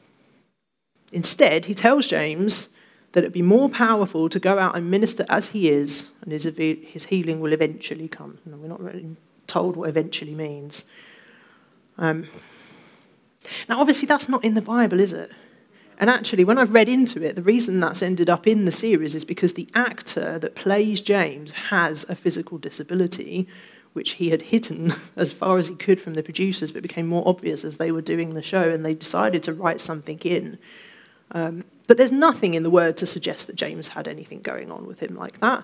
Instead, 1.11 1.65
he 1.65 1.75
tells 1.75 2.07
James 2.07 2.69
that 3.11 3.19
it'd 3.19 3.33
be 3.33 3.43
more 3.43 3.69
powerful 3.69 4.29
to 4.29 4.39
go 4.39 4.57
out 4.57 4.75
and 4.75 4.89
minister 4.89 5.25
as 5.29 5.47
he 5.47 5.69
is, 5.69 6.09
and 6.21 6.31
his, 6.31 7.05
healing 7.05 7.39
will 7.39 7.53
eventually 7.53 8.07
come. 8.07 8.39
We're 8.45 8.67
not 8.67 8.81
really 8.81 9.15
told 9.45 9.75
what 9.75 9.89
eventually 9.89 10.33
means. 10.33 10.85
Um, 11.97 12.27
now, 13.67 13.79
obviously, 13.79 14.07
that's 14.07 14.29
not 14.29 14.43
in 14.43 14.53
the 14.53 14.61
Bible, 14.61 14.99
is 14.99 15.13
it? 15.13 15.31
And 15.99 16.09
actually, 16.09 16.43
when 16.43 16.57
I've 16.57 16.73
read 16.73 16.89
into 16.89 17.23
it, 17.23 17.35
the 17.35 17.41
reason 17.41 17.79
that's 17.79 18.01
ended 18.01 18.29
up 18.29 18.47
in 18.47 18.65
the 18.65 18.71
series 18.71 19.15
is 19.15 19.25
because 19.25 19.53
the 19.53 19.69
actor 19.75 20.39
that 20.39 20.55
plays 20.55 21.01
James 21.01 21.51
has 21.51 22.05
a 22.09 22.15
physical 22.15 22.57
disability, 22.57 23.47
which 23.93 24.11
he 24.11 24.29
had 24.29 24.41
hidden 24.41 24.93
as 25.15 25.31
far 25.31 25.57
as 25.57 25.67
he 25.67 25.75
could 25.75 26.01
from 26.01 26.15
the 26.15 26.23
producers, 26.23 26.71
but 26.71 26.81
became 26.81 27.07
more 27.07 27.27
obvious 27.27 27.63
as 27.63 27.77
they 27.77 27.91
were 27.91 28.01
doing 28.01 28.33
the 28.33 28.41
show, 28.41 28.69
and 28.69 28.85
they 28.85 28.93
decided 28.93 29.43
to 29.43 29.53
write 29.53 29.79
something 29.79 30.19
in. 30.19 30.57
Um, 31.31 31.63
but 31.87 31.97
there's 31.97 32.11
nothing 32.11 32.53
in 32.53 32.63
the 32.63 32.69
word 32.69 32.97
to 32.97 33.05
suggest 33.05 33.47
that 33.47 33.55
James 33.55 33.89
had 33.89 34.07
anything 34.07 34.41
going 34.41 34.71
on 34.71 34.87
with 34.87 34.99
him 34.99 35.15
like 35.15 35.39
that. 35.39 35.63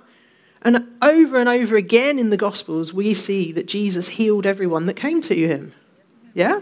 And 0.61 0.87
over 1.01 1.39
and 1.39 1.47
over 1.47 1.77
again 1.77 2.19
in 2.19 2.31
the 2.31 2.37
Gospels, 2.37 2.93
we 2.93 3.13
see 3.13 3.51
that 3.53 3.65
Jesus 3.65 4.09
healed 4.09 4.45
everyone 4.45 4.85
that 4.85 4.95
came 4.95 5.21
to 5.21 5.35
him. 5.35 5.73
Yeah? 6.33 6.61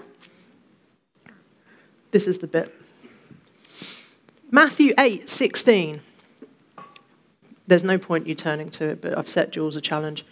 This 2.12 2.28
is 2.28 2.40
the 2.40 2.48
bit. 2.48 2.74
Matthew 4.50 4.94
8 4.98 5.30
16. 5.30 6.02
There's 7.68 7.84
no 7.84 7.98
point 7.98 8.28
you 8.28 8.36
turning 8.36 8.70
to 8.72 8.86
it, 8.86 9.02
but 9.02 9.18
I've 9.18 9.28
set 9.28 9.52
Jules 9.52 9.76
a 9.76 9.82
challenge. 9.82 10.26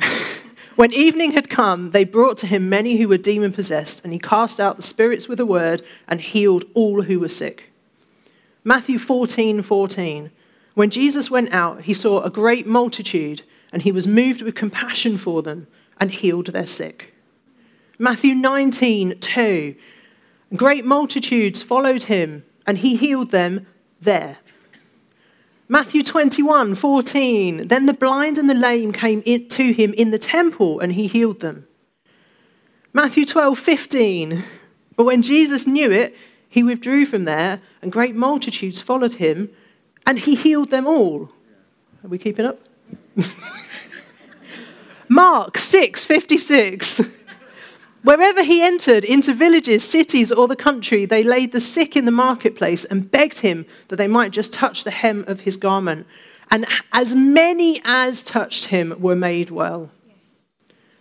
when 0.76 0.92
evening 0.92 1.32
had 1.32 1.50
come, 1.50 1.90
they 1.90 2.04
brought 2.04 2.36
to 2.38 2.46
him 2.46 2.68
many 2.68 2.98
who 2.98 3.08
were 3.08 3.18
demon 3.18 3.52
possessed, 3.52 4.04
and 4.04 4.12
he 4.12 4.20
cast 4.20 4.60
out 4.60 4.76
the 4.76 4.82
spirits 4.82 5.26
with 5.26 5.40
a 5.40 5.46
word 5.46 5.82
and 6.06 6.20
healed 6.20 6.64
all 6.72 7.02
who 7.02 7.18
were 7.18 7.28
sick. 7.28 7.72
Matthew 8.62 8.98
14 8.98 9.62
14. 9.62 10.30
When 10.74 10.90
Jesus 10.90 11.30
went 11.30 11.52
out, 11.52 11.82
he 11.82 11.94
saw 11.94 12.22
a 12.22 12.30
great 12.30 12.66
multitude, 12.66 13.42
and 13.72 13.82
he 13.82 13.90
was 13.90 14.06
moved 14.06 14.42
with 14.42 14.54
compassion 14.54 15.18
for 15.18 15.42
them 15.42 15.66
and 15.98 16.12
healed 16.12 16.48
their 16.48 16.66
sick. 16.66 17.15
Matthew 17.98 18.34
19, 18.34 19.18
2. 19.20 19.74
Great 20.54 20.84
multitudes 20.84 21.62
followed 21.62 22.04
him, 22.04 22.44
and 22.66 22.78
he 22.78 22.96
healed 22.96 23.30
them 23.30 23.66
there. 24.00 24.38
Matthew 25.68 26.02
21, 26.02 26.74
14. 26.74 27.68
Then 27.68 27.86
the 27.86 27.94
blind 27.94 28.38
and 28.38 28.48
the 28.48 28.54
lame 28.54 28.92
came 28.92 29.22
to 29.22 29.72
him 29.72 29.94
in 29.94 30.10
the 30.10 30.18
temple, 30.18 30.78
and 30.78 30.92
he 30.92 31.06
healed 31.06 31.40
them. 31.40 31.66
Matthew 32.92 33.24
12, 33.24 33.58
15. 33.58 34.44
But 34.94 35.04
when 35.04 35.22
Jesus 35.22 35.66
knew 35.66 35.90
it, 35.90 36.14
he 36.48 36.62
withdrew 36.62 37.06
from 37.06 37.24
there, 37.24 37.60
and 37.82 37.90
great 37.90 38.14
multitudes 38.14 38.80
followed 38.80 39.14
him, 39.14 39.50
and 40.06 40.18
he 40.18 40.34
healed 40.34 40.70
them 40.70 40.86
all. 40.86 41.30
Are 42.04 42.08
we 42.08 42.18
keeping 42.18 42.46
up? 42.46 42.60
Mark 45.08 45.58
6, 45.58 46.04
56. 46.04 47.00
Wherever 48.06 48.44
he 48.44 48.62
entered, 48.62 49.02
into 49.02 49.34
villages, 49.34 49.82
cities, 49.82 50.30
or 50.30 50.46
the 50.46 50.54
country, 50.54 51.06
they 51.06 51.24
laid 51.24 51.50
the 51.50 51.60
sick 51.60 51.96
in 51.96 52.04
the 52.04 52.12
marketplace 52.12 52.84
and 52.84 53.10
begged 53.10 53.38
him 53.38 53.66
that 53.88 53.96
they 53.96 54.06
might 54.06 54.30
just 54.30 54.52
touch 54.52 54.84
the 54.84 54.92
hem 54.92 55.24
of 55.26 55.40
his 55.40 55.56
garment. 55.56 56.06
And 56.48 56.66
as 56.92 57.16
many 57.16 57.82
as 57.84 58.22
touched 58.22 58.66
him 58.66 58.94
were 59.00 59.16
made 59.16 59.50
well. 59.50 59.90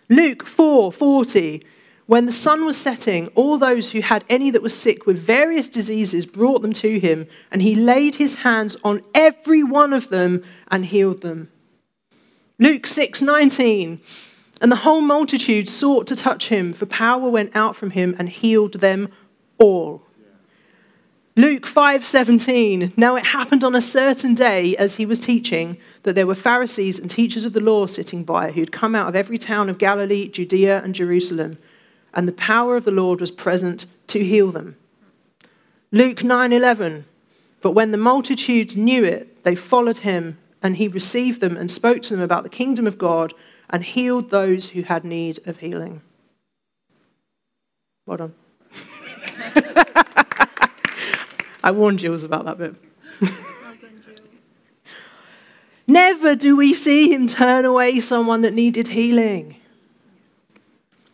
Luke 0.10 0.48
4 0.48 0.92
40. 0.92 1.62
When 2.08 2.26
the 2.26 2.32
sun 2.32 2.66
was 2.66 2.76
setting, 2.76 3.28
all 3.36 3.60
those 3.60 3.92
who 3.92 4.02
had 4.02 4.26
any 4.28 4.50
that 4.50 4.64
was 4.64 4.76
sick 4.76 5.06
with 5.06 5.20
various 5.20 5.70
diseases 5.70 6.26
brought 6.26 6.64
them 6.64 6.74
to 6.74 7.00
him, 7.00 7.28
and 7.52 7.62
he 7.62 7.76
laid 7.76 8.16
his 8.16 8.38
hands 8.38 8.78
on 8.84 9.04
every 9.14 9.62
one 9.62 9.94
of 9.94 10.10
them 10.10 10.44
and 10.70 10.88
healed 10.88 11.22
them. 11.22 11.52
Luke 12.58 12.88
6 12.88 13.22
19. 13.22 14.02
And 14.62 14.72
the 14.72 14.78
whole 14.78 15.02
multitude 15.02 15.68
sought 15.68 16.08
to 16.08 16.16
touch 16.16 16.48
him, 16.48 16.74
for 16.74 16.86
power 16.86 17.30
went 17.30 17.56
out 17.56 17.76
from 17.76 17.92
him 17.92 18.16
and 18.18 18.30
healed 18.30 18.74
them 18.74 19.10
all. 19.58 20.02
Luke 21.38 21.68
5:17 21.68 22.94
Now 22.96 23.18
it 23.18 23.26
happened 23.26 23.64
on 23.66 23.76
a 23.76 23.82
certain 23.82 24.34
day 24.34 24.76
as 24.78 24.96
he 24.96 25.06
was 25.06 25.20
teaching 25.20 25.78
that 26.04 26.16
there 26.16 26.26
were 26.26 26.36
Pharisees 26.36 26.98
and 26.98 27.10
teachers 27.10 27.44
of 27.44 27.52
the 27.52 27.60
law 27.60 27.88
sitting 27.88 28.24
by 28.24 28.52
who 28.52 28.62
had 28.62 28.72
come 28.72 28.96
out 28.96 29.10
of 29.10 29.16
every 29.18 29.38
town 29.38 29.70
of 29.70 29.78
Galilee, 29.78 30.30
Judea 30.30 30.82
and 30.82 30.96
Jerusalem 30.96 31.58
and 32.16 32.28
the 32.28 32.32
power 32.32 32.78
of 32.78 32.86
the 32.86 32.92
Lord 32.92 33.20
was 33.20 33.32
present 33.32 33.86
to 34.08 34.24
heal 34.24 34.50
them. 34.50 34.78
Luke 35.92 36.24
9:11 36.24 37.04
But 37.62 37.72
when 37.72 37.92
the 37.92 37.98
multitudes 37.98 38.78
knew 38.78 39.04
it 39.04 39.44
they 39.44 39.56
followed 39.56 39.98
him 39.98 40.38
and 40.64 40.78
he 40.78 40.88
received 40.88 41.42
them 41.42 41.58
and 41.58 41.70
spoke 41.70 42.02
to 42.04 42.16
them 42.16 42.24
about 42.24 42.44
the 42.44 42.50
kingdom 42.50 42.88
of 42.88 42.98
God 42.98 43.34
and 43.70 43.84
healed 43.84 44.30
those 44.30 44.70
who 44.70 44.84
had 44.84 45.04
need 45.04 45.40
of 45.48 45.60
healing. 45.60 46.02
Well 48.06 48.18
done. 48.18 48.34
I 51.64 51.72
warned 51.72 52.00
Jules 52.00 52.24
about 52.24 52.46
that 52.46 52.58
bit. 52.58 52.76
never 55.88 56.36
do 56.36 56.56
we 56.56 56.74
see 56.74 57.12
him 57.12 57.28
turn 57.28 57.66
away 57.66 58.00
someone 58.00 58.42
that 58.42 58.54
needed 58.54 58.90
healing. 58.90 59.56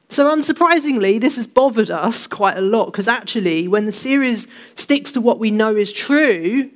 So, 0.10 0.29
unsurprisingly, 0.29 1.22
this 1.22 1.38
has 1.38 1.48
bothered 1.48 1.89
us 1.89 2.27
quite 2.27 2.58
a 2.58 2.62
lot 2.62 2.88
because 2.88 3.08
actually, 3.08 3.70
when 3.70 3.86
the 3.86 3.93
series 3.93 4.46
sticks 4.75 5.13
to 5.13 5.22
what 5.22 5.39
we 5.39 5.51
know 5.51 5.77
is 5.77 5.93
true, 5.93 6.70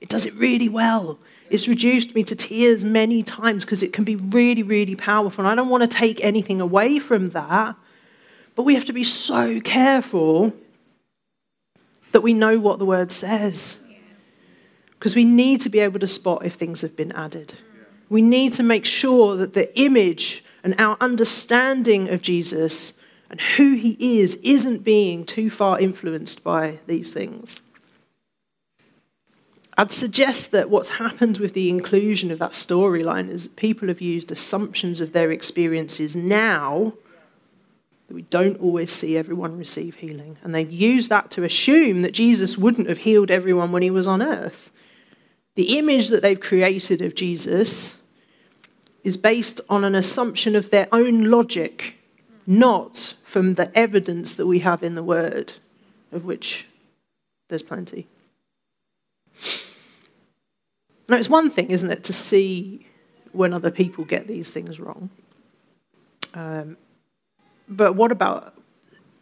it 0.00 0.08
does 0.08 0.24
it 0.24 0.32
really 0.34 0.70
well. 0.70 1.18
It's 1.50 1.68
reduced 1.68 2.14
me 2.14 2.22
to 2.24 2.36
tears 2.36 2.84
many 2.84 3.22
times 3.22 3.64
because 3.64 3.82
it 3.82 3.92
can 3.92 4.04
be 4.04 4.16
really, 4.16 4.62
really 4.62 4.94
powerful. 4.94 5.44
And 5.44 5.50
I 5.50 5.54
don't 5.54 5.68
want 5.68 5.82
to 5.82 5.96
take 5.96 6.22
anything 6.22 6.60
away 6.60 6.98
from 6.98 7.28
that, 7.28 7.76
but 8.54 8.64
we 8.64 8.74
have 8.74 8.84
to 8.86 8.92
be 8.92 9.04
so 9.04 9.60
careful 9.60 10.52
that 12.12 12.20
we 12.20 12.32
know 12.32 12.58
what 12.58 12.78
the 12.78 12.84
word 12.84 13.10
says. 13.10 13.78
Because 14.90 15.14
we 15.14 15.24
need 15.24 15.60
to 15.60 15.68
be 15.68 15.78
able 15.78 16.00
to 16.00 16.06
spot 16.06 16.44
if 16.44 16.54
things 16.54 16.80
have 16.80 16.96
been 16.96 17.12
added. 17.12 17.54
We 18.08 18.22
need 18.22 18.52
to 18.54 18.62
make 18.62 18.84
sure 18.84 19.36
that 19.36 19.52
the 19.52 19.78
image 19.78 20.42
and 20.64 20.74
our 20.80 20.96
understanding 21.00 22.08
of 22.08 22.22
Jesus 22.22 22.94
and 23.30 23.40
who 23.40 23.74
he 23.74 23.96
is 24.20 24.36
isn't 24.42 24.82
being 24.84 25.24
too 25.24 25.50
far 25.50 25.78
influenced 25.78 26.42
by 26.42 26.80
these 26.86 27.12
things. 27.12 27.60
I'd 29.78 29.92
suggest 29.92 30.50
that 30.50 30.70
what's 30.70 30.88
happened 30.88 31.38
with 31.38 31.54
the 31.54 31.70
inclusion 31.70 32.32
of 32.32 32.40
that 32.40 32.50
storyline 32.50 33.30
is 33.30 33.44
that 33.44 33.54
people 33.54 33.86
have 33.86 34.00
used 34.00 34.32
assumptions 34.32 35.00
of 35.00 35.12
their 35.12 35.30
experiences 35.30 36.16
now 36.16 36.94
that 38.08 38.14
we 38.14 38.22
don't 38.22 38.60
always 38.60 38.92
see 38.92 39.16
everyone 39.16 39.56
receive 39.56 39.94
healing. 39.94 40.36
And 40.42 40.52
they've 40.52 40.70
used 40.70 41.10
that 41.10 41.30
to 41.32 41.44
assume 41.44 42.02
that 42.02 42.12
Jesus 42.12 42.58
wouldn't 42.58 42.88
have 42.88 42.98
healed 42.98 43.30
everyone 43.30 43.70
when 43.70 43.82
he 43.82 43.90
was 43.90 44.08
on 44.08 44.20
earth. 44.20 44.72
The 45.54 45.78
image 45.78 46.08
that 46.08 46.22
they've 46.22 46.40
created 46.40 47.00
of 47.00 47.14
Jesus 47.14 48.00
is 49.04 49.16
based 49.16 49.60
on 49.68 49.84
an 49.84 49.94
assumption 49.94 50.56
of 50.56 50.70
their 50.70 50.88
own 50.90 51.30
logic, 51.30 51.94
not 52.48 53.14
from 53.22 53.54
the 53.54 53.70
evidence 53.78 54.34
that 54.34 54.46
we 54.48 54.58
have 54.58 54.82
in 54.82 54.96
the 54.96 55.04
Word, 55.04 55.52
of 56.10 56.24
which 56.24 56.66
there's 57.48 57.62
plenty. 57.62 58.08
Now, 61.08 61.16
it's 61.16 61.28
one 61.28 61.50
thing, 61.50 61.70
isn't 61.70 61.90
it, 61.90 62.04
to 62.04 62.12
see 62.12 62.86
when 63.32 63.52
other 63.54 63.70
people 63.70 64.04
get 64.04 64.26
these 64.26 64.50
things 64.50 64.78
wrong. 64.78 65.10
Um, 66.34 66.76
but 67.68 67.94
what 67.94 68.12
about 68.12 68.54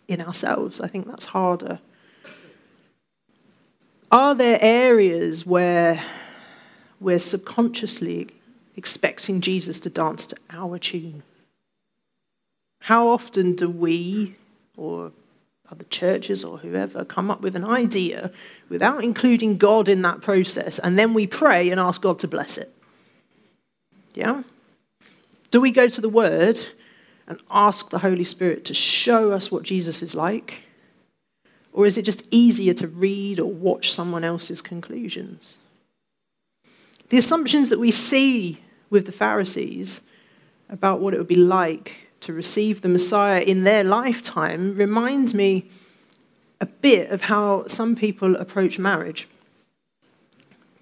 in 0.09 0.21
ourselves? 0.21 0.81
I 0.81 0.88
think 0.88 1.07
that's 1.07 1.26
harder. 1.26 1.81
Are 4.11 4.35
there 4.35 4.59
areas 4.61 5.45
where 5.45 6.02
we're 7.00 7.19
subconsciously 7.19 8.28
expecting 8.76 9.40
Jesus 9.40 9.81
to 9.81 9.90
dance 9.90 10.26
to 10.26 10.37
our 10.50 10.78
tune. 10.78 11.23
How 12.81 13.09
often 13.09 13.55
do 13.55 13.69
we, 13.69 14.37
or 14.76 15.12
other 15.70 15.85
churches 15.85 16.44
or 16.44 16.58
whoever, 16.58 17.04
come 17.04 17.30
up 17.30 17.40
with 17.40 17.56
an 17.56 17.64
idea 17.64 18.30
without 18.68 19.02
including 19.02 19.56
God 19.56 19.88
in 19.88 20.02
that 20.02 20.20
process, 20.20 20.78
and 20.78 20.99
then 20.99 21.14
we 21.14 21.26
pray 21.26 21.70
and 21.70 21.80
ask 21.80 22.00
God 22.00 22.18
to 22.20 22.28
bless 22.28 22.58
it? 22.58 22.73
Yeah? 24.14 24.42
Do 25.50 25.61
we 25.61 25.70
go 25.70 25.88
to 25.88 26.00
the 26.00 26.08
Word 26.08 26.58
and 27.26 27.40
ask 27.50 27.90
the 27.90 27.99
Holy 27.99 28.25
Spirit 28.25 28.64
to 28.66 28.75
show 28.75 29.32
us 29.32 29.50
what 29.50 29.62
Jesus 29.62 30.02
is 30.02 30.14
like? 30.14 30.62
Or 31.73 31.85
is 31.85 31.99
it 31.99 32.02
just 32.02 32.25
easier 32.30 32.73
to 32.75 32.88
read 32.88 33.38
or 33.38 33.50
watch 33.50 33.92
someone 33.92 34.25
else's 34.25 34.62
conclusions? 34.62 35.56
The 37.11 37.18
assumptions 37.18 37.68
that 37.68 37.78
we 37.78 37.90
see 37.90 38.61
with 38.88 39.06
the 39.06 39.12
Pharisees 39.12 40.00
about 40.70 41.00
what 41.00 41.14
it 41.14 41.18
would 41.18 41.29
be 41.29 41.37
like 41.37 42.06
to 42.26 42.32
receive 42.32 42.80
the 42.80 42.88
Messiah 42.88 43.40
in 43.40 43.62
their 43.62 43.84
lifetime 43.84 44.74
reminds 44.74 45.32
me 45.32 45.70
a 46.60 46.66
bit 46.66 47.10
of 47.10 47.22
how 47.22 47.64
some 47.68 47.94
people 47.94 48.34
approach 48.36 48.80
marriage. 48.80 49.28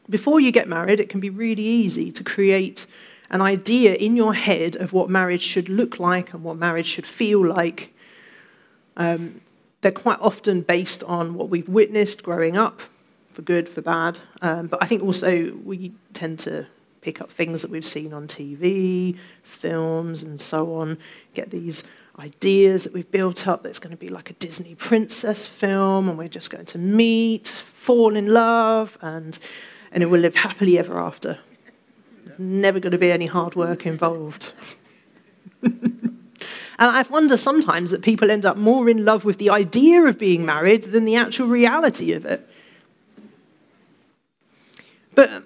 Before 0.09 0.40
you 0.40 0.50
get 0.50 0.68
married, 0.68 1.00
it 1.00 1.11
can 1.11 1.20
be 1.20 1.28
really 1.28 1.62
easy 1.62 2.11
to 2.12 2.24
create 2.24 2.87
an 3.28 3.42
idea 3.42 3.92
in 3.94 4.16
your 4.16 4.33
head 4.33 4.74
of 4.76 4.94
what 4.94 5.11
marriage 5.11 5.42
should 5.42 5.68
look 5.68 5.98
like 5.98 6.33
and 6.33 6.42
what 6.42 6.57
marriage 6.57 6.87
should 6.87 7.07
feel 7.07 7.46
like. 7.46 7.94
Um, 8.96 9.42
they're 9.83 9.90
quite 9.90 10.20
often 10.20 10.62
based 10.62 11.04
on 11.04 11.35
what 11.35 11.50
we've 11.50 11.68
witnessed 11.68 12.22
growing 12.22 12.57
up, 12.57 12.80
for 13.33 13.42
good, 13.42 13.68
for 13.68 13.83
bad. 13.83 14.18
Um, 14.40 14.66
but 14.66 14.83
I 14.83 14.87
think 14.87 15.02
also 15.02 15.52
we 15.62 15.92
tend 16.14 16.38
to 16.40 16.66
pick 17.05 17.21
up 17.21 17.31
things 17.31 17.61
that 17.61 17.71
we've 17.71 17.85
seen 17.85 18.14
on 18.14 18.27
TV, 18.27 19.19
films, 19.43 20.23
and 20.23 20.40
so 20.40 20.75
on, 20.75 20.97
get 21.35 21.51
these 21.51 21.85
ideas 22.19 22.85
that 22.85 22.95
we've 22.95 23.11
built 23.11 23.47
up 23.47 23.62
that's 23.62 23.79
going 23.79 23.90
to 23.90 23.97
be 23.97 24.09
like 24.09 24.31
a 24.31 24.33
Disney 24.35 24.75
princess 24.75 25.47
film, 25.47 26.09
and 26.09 26.17
we're 26.17 26.29
just 26.29 26.49
going 26.49 26.64
to 26.64 26.79
meet, 26.79 27.47
fall 27.47 28.17
in 28.17 28.33
love, 28.33 28.97
and, 29.03 29.38
and 29.93 30.03
it 30.03 30.07
will 30.07 30.21
live 30.21 30.35
happily 30.35 30.79
ever 30.79 30.99
after. 30.99 31.38
There's 32.25 32.38
never 32.38 32.81
going 32.81 32.93
to 32.93 32.99
be 32.99 33.12
any 33.12 33.27
hard 33.27 33.55
work 33.55 33.85
involved. 33.85 34.55
and 35.62 36.31
I 36.79 37.03
wonder 37.03 37.37
sometimes 37.37 37.90
that 37.90 38.01
people 38.01 38.31
end 38.31 38.47
up 38.47 38.57
more 38.57 38.88
in 38.88 39.05
love 39.05 39.27
with 39.27 39.37
the 39.37 39.51
idea 39.51 40.05
of 40.05 40.19
being 40.19 40.47
married 40.47 40.85
than 40.85 41.05
the 41.05 41.17
actual 41.17 41.49
reality 41.49 42.12
of 42.12 42.25
it. 42.25 42.49
But 45.14 45.45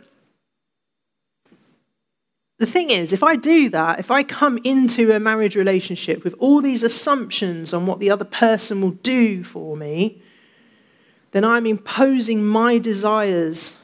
the 2.58 2.66
thing 2.66 2.90
is, 2.90 3.12
if 3.12 3.22
I 3.22 3.36
do 3.36 3.68
that, 3.70 4.00
if 4.00 4.10
I 4.10 4.24
come 4.24 4.58
into 4.64 5.12
a 5.12 5.20
marriage 5.20 5.54
relationship 5.54 6.24
with 6.24 6.34
all 6.40 6.60
these 6.60 6.82
assumptions 6.82 7.72
on 7.72 7.86
what 7.86 8.00
the 8.00 8.10
other 8.10 8.24
person 8.24 8.80
will 8.80 8.90
do 8.90 9.44
for 9.44 9.76
me, 9.76 10.20
then 11.30 11.44
I'm 11.44 11.66
imposing 11.66 12.44
my 12.44 12.78
desires 12.78 13.76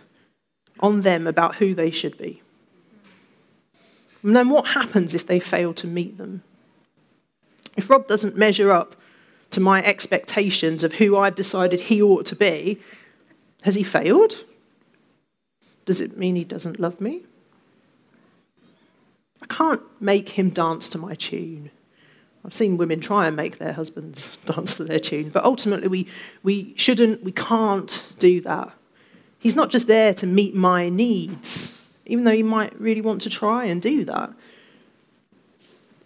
on 0.80 1.00
them 1.02 1.26
about 1.26 1.56
who 1.56 1.72
they 1.72 1.92
should 1.92 2.18
be. 2.18 2.42
And 4.24 4.34
then 4.34 4.48
what 4.48 4.68
happens 4.68 5.14
if 5.14 5.26
they 5.26 5.38
fail 5.38 5.72
to 5.74 5.86
meet 5.86 6.18
them? 6.18 6.42
If 7.76 7.88
Rob 7.88 8.08
doesn't 8.08 8.36
measure 8.36 8.72
up 8.72 8.96
to 9.50 9.60
my 9.60 9.84
expectations 9.84 10.82
of 10.82 10.94
who 10.94 11.16
I've 11.16 11.36
decided 11.36 11.82
he 11.82 12.02
ought 12.02 12.26
to 12.26 12.36
be, 12.36 12.80
has 13.62 13.76
he 13.76 13.84
failed? 13.84 14.44
Does 15.84 16.00
it 16.00 16.16
mean 16.16 16.34
he 16.34 16.44
doesn't 16.44 16.80
love 16.80 17.00
me? 17.00 17.22
I 19.44 19.54
can't 19.54 19.82
make 20.00 20.30
him 20.30 20.48
dance 20.48 20.88
to 20.90 20.98
my 20.98 21.14
tune. 21.14 21.70
I've 22.44 22.54
seen 22.54 22.78
women 22.78 23.00
try 23.00 23.26
and 23.26 23.36
make 23.36 23.58
their 23.58 23.74
husbands 23.74 24.36
dance 24.46 24.78
to 24.78 24.84
their 24.84 24.98
tune, 24.98 25.28
but 25.28 25.44
ultimately 25.44 25.88
we, 25.88 26.08
we 26.42 26.72
shouldn't, 26.76 27.22
we 27.22 27.32
can't 27.32 28.02
do 28.18 28.40
that. 28.40 28.72
He's 29.38 29.54
not 29.54 29.70
just 29.70 29.86
there 29.86 30.14
to 30.14 30.26
meet 30.26 30.54
my 30.54 30.88
needs, 30.88 31.86
even 32.06 32.24
though 32.24 32.32
he 32.32 32.42
might 32.42 32.78
really 32.80 33.02
want 33.02 33.20
to 33.22 33.30
try 33.30 33.66
and 33.66 33.82
do 33.82 34.04
that. 34.06 34.32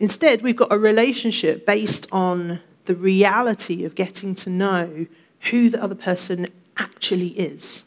Instead, 0.00 0.42
we've 0.42 0.56
got 0.56 0.72
a 0.72 0.78
relationship 0.78 1.64
based 1.64 2.08
on 2.10 2.60
the 2.86 2.94
reality 2.94 3.84
of 3.84 3.94
getting 3.94 4.34
to 4.34 4.50
know 4.50 5.06
who 5.50 5.70
the 5.70 5.80
other 5.82 5.94
person 5.94 6.48
actually 6.76 7.28
is 7.28 7.82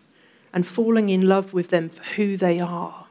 and 0.53 0.65
falling 0.65 1.09
in 1.09 1.27
love 1.27 1.53
with 1.53 1.69
them 1.69 1.89
for 1.89 2.03
who 2.15 2.37
they 2.37 2.59
are 2.59 3.07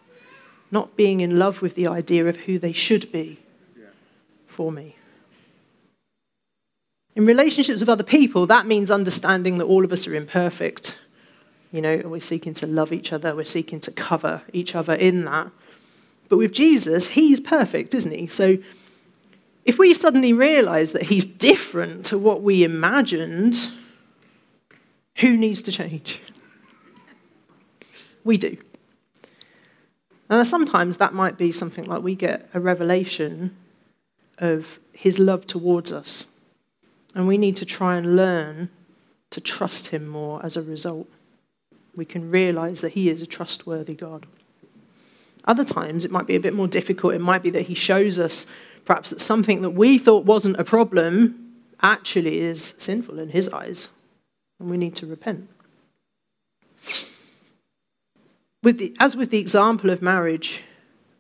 not 0.70 0.96
being 0.96 1.20
in 1.20 1.38
love 1.38 1.62
with 1.62 1.74
the 1.74 1.87
idea 1.87 2.26
of 2.26 2.37
who 2.37 2.59
they 2.59 2.72
should 2.72 3.11
be 3.11 3.40
for 4.46 4.70
me. 4.70 4.96
In 7.16 7.26
relationships 7.26 7.80
with 7.80 7.88
other 7.88 8.04
people, 8.04 8.46
that 8.46 8.66
means 8.66 8.90
understanding 8.90 9.59
that 9.59 9.64
all 9.64 9.85
of 9.85 9.92
us 9.92 10.06
are 10.06 10.14
imperfect. 10.14 10.98
You 11.72 11.83
know, 11.83 12.02
we're 12.04 12.20
seeking 12.20 12.54
to 12.54 12.66
love 12.66 12.92
each 12.92 13.12
other, 13.12 13.35
we're 13.35 13.44
seeking 13.44 13.80
to 13.80 13.90
cover 13.90 14.42
each 14.52 14.74
other 14.74 14.94
in 14.94 15.24
that. 15.24 15.50
But 16.28 16.38
with 16.38 16.52
Jesus, 16.52 17.09
he's 17.09 17.40
perfect, 17.40 17.94
isn't 17.94 18.12
he? 18.12 18.28
So 18.28 18.59
if 19.64 19.78
we 19.78 19.92
suddenly 19.94 20.33
realize 20.33 20.92
that 20.92 21.02
he's 21.02 21.24
different 21.24 22.06
to 22.06 22.18
what 22.18 22.42
we 22.42 22.64
imagined, 22.64 23.70
who 25.16 25.37
needs 25.37 25.62
to 25.62 25.72
change? 25.72 26.20
We 28.24 28.37
do. 28.37 28.56
And 30.30 30.46
sometimes 30.46 30.98
that 30.98 31.12
might 31.12 31.36
be 31.36 31.50
something 31.50 31.84
like 31.84 32.02
we 32.02 32.14
get 32.14 32.48
a 32.54 32.60
revelation 32.60 33.56
of 34.38 34.78
his 34.92 35.18
love 35.18 35.44
towards 35.44 35.92
us. 35.92 36.26
And 37.16 37.26
we 37.26 37.36
need 37.36 37.56
to 37.56 37.66
try 37.66 37.96
and 37.96 38.14
learn 38.14 38.70
to 39.30 39.40
trust 39.40 39.88
him 39.88 40.06
more 40.06 40.44
as 40.46 40.56
a 40.56 40.62
result. 40.62 41.08
We 41.96 42.04
can 42.04 42.30
realize 42.30 42.80
that 42.80 42.92
he 42.92 43.10
is 43.10 43.20
a 43.20 43.26
trustworthy 43.26 43.94
God. 43.94 44.26
Other 45.44 45.64
times 45.64 46.04
it 46.04 46.12
might 46.12 46.28
be 46.28 46.36
a 46.36 46.40
bit 46.40 46.54
more 46.54 46.68
difficult. 46.68 47.14
It 47.14 47.20
might 47.20 47.42
be 47.42 47.50
that 47.50 47.66
he 47.66 47.74
shows 47.74 48.16
us 48.18 48.46
perhaps 48.84 49.10
that 49.10 49.20
something 49.20 49.62
that 49.62 49.70
we 49.70 49.98
thought 49.98 50.24
wasn't 50.24 50.60
a 50.60 50.64
problem 50.64 51.54
actually 51.82 52.38
is 52.40 52.74
sinful 52.78 53.18
in 53.18 53.30
his 53.30 53.48
eyes. 53.48 53.88
And 54.60 54.70
we 54.70 54.76
need 54.76 54.94
to 54.96 55.06
repent 55.06 55.48
with 58.62 58.78
the, 58.78 58.94
as 59.00 59.16
with 59.16 59.30
the 59.30 59.38
example 59.38 59.90
of 59.90 60.02
marriage, 60.02 60.62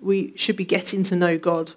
we 0.00 0.36
should 0.36 0.56
be 0.56 0.64
getting 0.64 1.02
to 1.04 1.16
know 1.16 1.38
God 1.38 1.72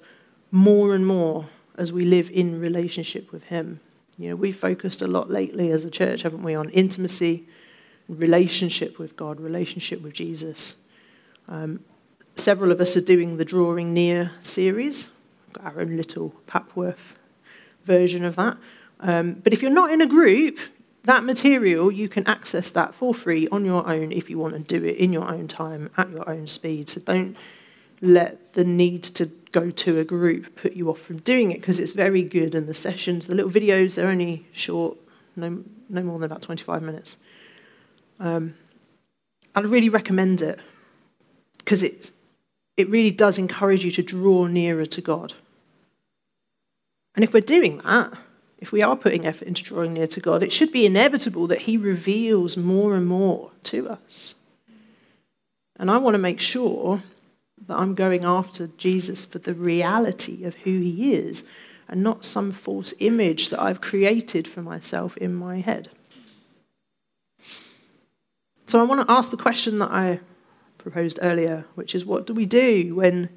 more 0.51 0.93
and 0.93 1.05
more 1.05 1.49
as 1.77 1.91
we 1.91 2.05
live 2.05 2.29
in 2.29 2.59
relationship 2.59 3.31
with 3.31 3.43
Him. 3.43 3.79
You 4.17 4.29
know, 4.29 4.35
we've 4.35 4.55
focused 4.55 5.01
a 5.01 5.07
lot 5.07 5.29
lately 5.29 5.71
as 5.71 5.85
a 5.85 5.89
church, 5.89 6.21
haven't 6.21 6.43
we, 6.43 6.53
on 6.53 6.69
intimacy, 6.69 7.47
relationship 8.07 8.99
with 8.99 9.15
God, 9.15 9.39
relationship 9.39 10.01
with 10.01 10.13
Jesus. 10.13 10.75
Um, 11.47 11.83
several 12.35 12.71
of 12.71 12.79
us 12.79 12.95
are 12.95 13.01
doing 13.01 13.37
the 13.37 13.45
Drawing 13.45 13.93
Near 13.93 14.31
series, 14.41 15.09
We've 15.47 15.63
got 15.63 15.73
our 15.73 15.81
own 15.81 15.97
little 15.97 16.33
Papworth 16.47 17.15
version 17.85 18.23
of 18.25 18.35
that. 18.37 18.57
Um, 18.99 19.33
but 19.33 19.53
if 19.53 19.61
you're 19.61 19.71
not 19.71 19.91
in 19.91 20.01
a 20.01 20.07
group, 20.07 20.59
that 21.03 21.23
material, 21.23 21.91
you 21.91 22.07
can 22.07 22.25
access 22.27 22.69
that 22.71 22.95
for 22.95 23.13
free 23.13 23.47
on 23.49 23.65
your 23.65 23.87
own 23.87 24.11
if 24.11 24.29
you 24.29 24.37
want 24.37 24.53
to 24.53 24.59
do 24.59 24.85
it 24.85 24.97
in 24.97 25.11
your 25.11 25.29
own 25.29 25.47
time, 25.47 25.89
at 25.97 26.09
your 26.09 26.27
own 26.29 26.47
speed. 26.47 26.89
So 26.89 27.01
don't 27.01 27.35
let 28.01 28.53
the 28.53 28.63
need 28.63 29.03
to 29.03 29.25
go 29.51 29.69
to 29.69 29.99
a 29.99 30.03
group 30.03 30.55
put 30.55 30.73
you 30.73 30.89
off 30.89 30.99
from 30.99 31.17
doing 31.19 31.51
it 31.51 31.59
because 31.59 31.79
it's 31.79 31.91
very 31.91 32.23
good. 32.23 32.55
And 32.55 32.67
the 32.67 32.73
sessions, 32.73 33.27
the 33.27 33.35
little 33.35 33.51
videos, 33.51 33.95
they're 33.95 34.07
only 34.07 34.45
short, 34.53 34.97
no, 35.35 35.63
no 35.89 36.03
more 36.03 36.19
than 36.19 36.25
about 36.25 36.41
25 36.41 36.81
minutes. 36.81 37.17
Um, 38.19 38.55
I'd 39.55 39.65
really 39.65 39.89
recommend 39.89 40.41
it 40.41 40.59
because 41.57 41.83
it, 41.83 42.11
it 42.77 42.89
really 42.89 43.11
does 43.11 43.37
encourage 43.37 43.83
you 43.83 43.91
to 43.91 44.03
draw 44.03 44.47
nearer 44.47 44.85
to 44.85 45.01
God. 45.01 45.33
And 47.15 47.23
if 47.23 47.33
we're 47.33 47.41
doing 47.41 47.79
that, 47.79 48.13
if 48.63 48.71
we 48.71 48.81
are 48.81 48.95
putting 48.95 49.25
effort 49.25 49.45
into 49.45 49.61
drawing 49.61 49.91
near 49.91 50.07
to 50.07 50.21
God, 50.21 50.41
it 50.41 50.53
should 50.53 50.71
be 50.71 50.85
inevitable 50.85 51.47
that 51.47 51.63
He 51.63 51.75
reveals 51.75 52.55
more 52.55 52.95
and 52.95 53.05
more 53.05 53.51
to 53.63 53.89
us. 53.89 54.35
And 55.75 55.91
I 55.91 55.97
want 55.97 56.13
to 56.13 56.17
make 56.17 56.39
sure 56.39 57.03
that 57.67 57.77
I'm 57.77 57.93
going 57.93 58.23
after 58.23 58.67
Jesus 58.77 59.25
for 59.25 59.39
the 59.39 59.53
reality 59.53 60.45
of 60.45 60.55
who 60.55 60.79
He 60.79 61.13
is 61.13 61.43
and 61.89 62.01
not 62.01 62.23
some 62.23 62.53
false 62.53 62.93
image 62.99 63.49
that 63.49 63.61
I've 63.61 63.81
created 63.81 64.47
for 64.47 64.61
myself 64.61 65.17
in 65.17 65.35
my 65.35 65.59
head. 65.59 65.89
So 68.65 68.79
I 68.79 68.83
want 68.83 69.05
to 69.05 69.11
ask 69.11 69.29
the 69.29 69.35
question 69.35 69.79
that 69.79 69.91
I 69.91 70.21
proposed 70.77 71.19
earlier, 71.21 71.65
which 71.75 71.93
is 71.93 72.05
what 72.05 72.25
do 72.25 72.33
we 72.33 72.45
do 72.45 72.95
when 72.95 73.27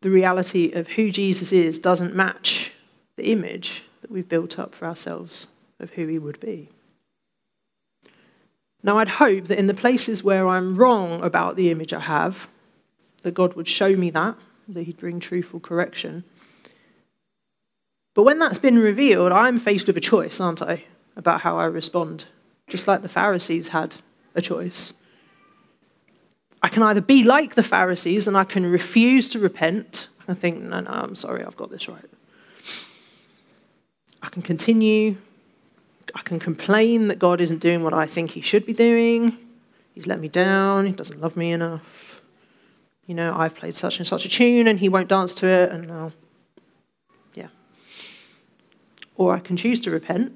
the 0.00 0.10
reality 0.10 0.70
of 0.70 0.86
who 0.86 1.10
Jesus 1.10 1.50
is 1.50 1.80
doesn't 1.80 2.14
match 2.14 2.72
the 3.16 3.32
image 3.32 3.82
that 4.08 4.14
we've 4.14 4.28
built 4.28 4.58
up 4.58 4.74
for 4.74 4.86
ourselves 4.86 5.48
of 5.78 5.90
who 5.90 6.06
he 6.06 6.18
would 6.18 6.40
be. 6.40 6.70
Now, 8.82 8.98
I'd 8.98 9.08
hope 9.08 9.46
that 9.46 9.58
in 9.58 9.66
the 9.66 9.74
places 9.74 10.24
where 10.24 10.48
I'm 10.48 10.76
wrong 10.76 11.22
about 11.22 11.56
the 11.56 11.70
image 11.70 11.92
I 11.92 12.00
have, 12.00 12.48
that 13.22 13.34
God 13.34 13.54
would 13.54 13.68
show 13.68 13.94
me 13.96 14.10
that, 14.10 14.36
that 14.68 14.84
he'd 14.84 14.98
bring 14.98 15.20
truthful 15.20 15.60
correction. 15.60 16.24
But 18.14 18.22
when 18.22 18.38
that's 18.38 18.58
been 18.58 18.78
revealed, 18.78 19.32
I'm 19.32 19.58
faced 19.58 19.88
with 19.88 19.96
a 19.96 20.00
choice, 20.00 20.40
aren't 20.40 20.62
I, 20.62 20.84
about 21.16 21.42
how 21.42 21.58
I 21.58 21.64
respond, 21.64 22.26
just 22.68 22.86
like 22.86 23.02
the 23.02 23.08
Pharisees 23.08 23.68
had 23.68 23.96
a 24.34 24.40
choice. 24.40 24.94
I 26.62 26.68
can 26.68 26.82
either 26.82 27.00
be 27.00 27.24
like 27.24 27.54
the 27.54 27.62
Pharisees 27.62 28.26
and 28.26 28.36
I 28.36 28.44
can 28.44 28.70
refuse 28.70 29.28
to 29.30 29.38
repent. 29.38 30.08
I 30.26 30.34
think, 30.34 30.62
no, 30.62 30.80
no, 30.80 30.90
I'm 30.90 31.14
sorry, 31.14 31.44
I've 31.44 31.56
got 31.56 31.70
this 31.70 31.88
right. 31.88 32.04
I 34.22 34.28
can 34.28 34.42
continue. 34.42 35.16
I 36.14 36.22
can 36.22 36.38
complain 36.38 37.08
that 37.08 37.18
God 37.18 37.40
isn't 37.40 37.58
doing 37.58 37.82
what 37.82 37.94
I 37.94 38.06
think 38.06 38.32
He 38.32 38.40
should 38.40 38.66
be 38.66 38.72
doing. 38.72 39.36
He's 39.94 40.06
let 40.06 40.20
me 40.20 40.28
down. 40.28 40.86
He 40.86 40.92
doesn't 40.92 41.20
love 41.20 41.36
me 41.36 41.52
enough. 41.52 42.20
You 43.06 43.14
know, 43.14 43.34
I've 43.36 43.54
played 43.54 43.74
such 43.74 43.98
and 43.98 44.06
such 44.06 44.24
a 44.24 44.28
tune 44.28 44.66
and 44.66 44.78
He 44.80 44.88
won't 44.88 45.08
dance 45.08 45.34
to 45.34 45.46
it, 45.46 45.70
and 45.70 45.88
now, 45.88 46.12
yeah. 47.34 47.48
Or 49.16 49.34
I 49.34 49.40
can 49.40 49.56
choose 49.56 49.80
to 49.80 49.90
repent. 49.90 50.32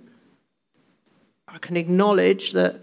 I 1.49 1.59
can 1.59 1.77
acknowledge 1.77 2.53
that 2.53 2.81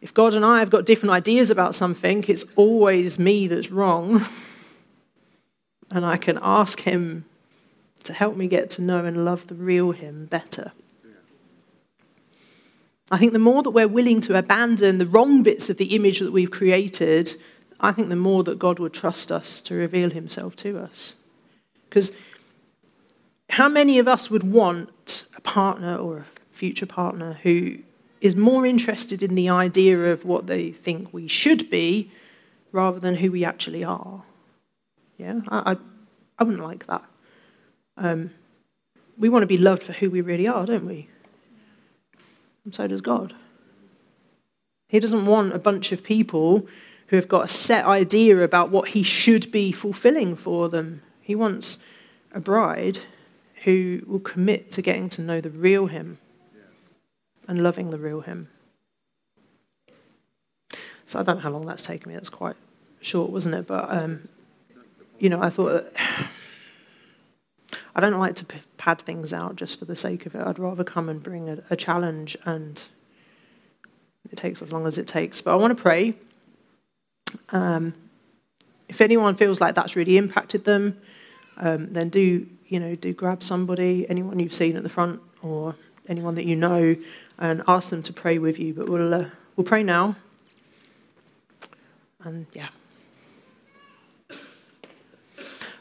if 0.00 0.12
God 0.12 0.34
and 0.34 0.44
I 0.44 0.58
have 0.58 0.70
got 0.70 0.86
different 0.86 1.12
ideas 1.12 1.50
about 1.50 1.74
something, 1.74 2.24
it's 2.26 2.44
always 2.56 3.18
me 3.18 3.46
that's 3.46 3.70
wrong. 3.70 4.24
And 5.90 6.06
I 6.06 6.16
can 6.16 6.38
ask 6.40 6.80
Him 6.80 7.26
to 8.04 8.12
help 8.12 8.36
me 8.36 8.46
get 8.48 8.70
to 8.70 8.82
know 8.82 9.04
and 9.04 9.24
love 9.24 9.46
the 9.46 9.54
real 9.54 9.92
Him 9.92 10.26
better. 10.26 10.72
I 13.10 13.18
think 13.18 13.32
the 13.32 13.38
more 13.38 13.62
that 13.62 13.70
we're 13.70 13.88
willing 13.88 14.22
to 14.22 14.38
abandon 14.38 14.98
the 14.98 15.06
wrong 15.06 15.42
bits 15.42 15.68
of 15.68 15.76
the 15.76 15.94
image 15.94 16.20
that 16.20 16.32
we've 16.32 16.50
created, 16.50 17.34
I 17.78 17.92
think 17.92 18.08
the 18.08 18.16
more 18.16 18.42
that 18.44 18.58
God 18.58 18.78
would 18.78 18.94
trust 18.94 19.30
us 19.30 19.60
to 19.62 19.74
reveal 19.74 20.10
Himself 20.10 20.56
to 20.56 20.78
us. 20.78 21.14
Because 21.88 22.12
how 23.50 23.68
many 23.68 23.98
of 23.98 24.08
us 24.08 24.30
would 24.30 24.44
want 24.44 25.26
a 25.36 25.42
partner 25.42 25.96
or 25.96 26.18
a 26.18 26.26
future 26.52 26.86
partner 26.86 27.38
who 27.42 27.78
is 28.22 28.34
more 28.34 28.64
interested 28.64 29.22
in 29.22 29.34
the 29.34 29.50
idea 29.50 30.10
of 30.10 30.24
what 30.24 30.46
they 30.46 30.70
think 30.70 31.12
we 31.12 31.28
should 31.28 31.68
be 31.68 32.10
rather 32.70 32.98
than 32.98 33.16
who 33.16 33.30
we 33.30 33.44
actually 33.44 33.84
are? 33.84 34.22
Yeah, 35.18 35.40
I, 35.48 35.72
I, 35.72 35.76
I 36.38 36.44
wouldn't 36.44 36.64
like 36.64 36.86
that. 36.86 37.04
Um, 38.02 38.32
we 39.16 39.28
want 39.28 39.44
to 39.44 39.46
be 39.46 39.56
loved 39.56 39.84
for 39.84 39.92
who 39.92 40.10
we 40.10 40.20
really 40.20 40.48
are, 40.48 40.66
don't 40.66 40.84
we? 40.84 41.08
And 42.64 42.74
so 42.74 42.88
does 42.88 43.00
God. 43.00 43.32
He 44.88 44.98
doesn't 44.98 45.24
want 45.24 45.54
a 45.54 45.58
bunch 45.58 45.92
of 45.92 46.02
people 46.02 46.66
who 47.06 47.16
have 47.16 47.28
got 47.28 47.44
a 47.44 47.48
set 47.48 47.86
idea 47.86 48.42
about 48.42 48.70
what 48.70 48.88
he 48.88 49.04
should 49.04 49.52
be 49.52 49.70
fulfilling 49.70 50.34
for 50.34 50.68
them. 50.68 51.02
He 51.20 51.36
wants 51.36 51.78
a 52.32 52.40
bride 52.40 52.98
who 53.62 54.02
will 54.08 54.18
commit 54.18 54.72
to 54.72 54.82
getting 54.82 55.08
to 55.10 55.22
know 55.22 55.40
the 55.40 55.50
real 55.50 55.86
him 55.86 56.18
and 57.46 57.62
loving 57.62 57.90
the 57.90 57.98
real 57.98 58.22
him. 58.22 58.48
So 61.06 61.20
I 61.20 61.22
don't 61.22 61.36
know 61.36 61.42
how 61.42 61.50
long 61.50 61.66
that's 61.66 61.84
taken 61.84 62.08
me. 62.08 62.14
That's 62.14 62.30
quite 62.30 62.56
short, 63.00 63.30
wasn't 63.30 63.54
it? 63.54 63.68
But, 63.68 63.88
um, 63.90 64.28
you 65.20 65.28
know, 65.28 65.40
I 65.40 65.50
thought 65.50 65.70
that 65.94 66.30
I 67.94 68.00
don't 68.00 68.18
like 68.18 68.34
to 68.36 68.46
pad 68.78 69.00
things 69.02 69.32
out 69.32 69.56
just 69.56 69.78
for 69.78 69.84
the 69.84 69.96
sake 69.96 70.24
of 70.26 70.34
it. 70.34 70.46
I'd 70.46 70.58
rather 70.58 70.84
come 70.84 71.08
and 71.08 71.22
bring 71.22 71.48
a, 71.48 71.58
a 71.70 71.76
challenge, 71.76 72.36
and 72.44 72.82
it 74.30 74.36
takes 74.36 74.62
as 74.62 74.72
long 74.72 74.86
as 74.86 74.98
it 74.98 75.06
takes. 75.06 75.40
But 75.40 75.52
I 75.52 75.56
want 75.56 75.76
to 75.76 75.82
pray. 75.82 76.14
Um, 77.50 77.94
if 78.88 79.00
anyone 79.00 79.36
feels 79.36 79.60
like 79.60 79.74
that's 79.74 79.96
really 79.96 80.16
impacted 80.16 80.64
them, 80.64 80.98
um, 81.58 81.92
then 81.92 82.08
do 82.08 82.46
you 82.66 82.80
know 82.80 82.94
do 82.94 83.12
grab 83.12 83.42
somebody, 83.42 84.06
anyone 84.08 84.38
you've 84.38 84.54
seen 84.54 84.76
at 84.76 84.82
the 84.82 84.88
front, 84.88 85.20
or 85.42 85.74
anyone 86.08 86.34
that 86.36 86.46
you 86.46 86.56
know, 86.56 86.96
and 87.38 87.62
ask 87.68 87.90
them 87.90 88.02
to 88.02 88.12
pray 88.12 88.38
with 88.38 88.58
you. 88.58 88.72
But 88.72 88.88
we'll 88.88 89.12
uh, 89.12 89.26
we'll 89.56 89.66
pray 89.66 89.82
now, 89.82 90.16
and 92.24 92.46
yeah. 92.52 92.68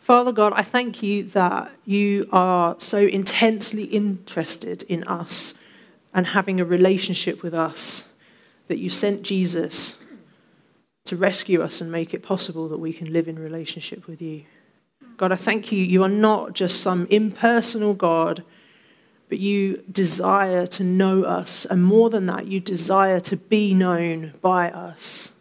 Father 0.01 0.31
God, 0.31 0.53
I 0.55 0.63
thank 0.63 1.03
you 1.03 1.23
that 1.25 1.71
you 1.85 2.27
are 2.31 2.75
so 2.79 2.97
intensely 2.97 3.83
interested 3.83 4.81
in 4.83 5.03
us 5.03 5.53
and 6.11 6.25
having 6.25 6.59
a 6.59 6.65
relationship 6.65 7.43
with 7.43 7.53
us 7.53 8.09
that 8.67 8.79
you 8.79 8.89
sent 8.89 9.21
Jesus 9.21 9.97
to 11.05 11.15
rescue 11.15 11.61
us 11.61 11.81
and 11.81 11.91
make 11.91 12.15
it 12.15 12.23
possible 12.23 12.67
that 12.69 12.79
we 12.79 12.93
can 12.93 13.13
live 13.13 13.27
in 13.27 13.37
relationship 13.37 14.07
with 14.07 14.23
you. 14.23 14.43
God, 15.17 15.31
I 15.31 15.35
thank 15.35 15.71
you. 15.71 15.77
You 15.83 16.01
are 16.01 16.09
not 16.09 16.53
just 16.53 16.81
some 16.81 17.05
impersonal 17.11 17.93
God, 17.93 18.43
but 19.29 19.37
you 19.37 19.83
desire 19.91 20.65
to 20.65 20.83
know 20.83 21.25
us. 21.25 21.65
And 21.65 21.83
more 21.83 22.09
than 22.09 22.25
that, 22.25 22.47
you 22.47 22.59
desire 22.59 23.19
to 23.19 23.37
be 23.37 23.75
known 23.75 24.33
by 24.41 24.71
us. 24.71 25.31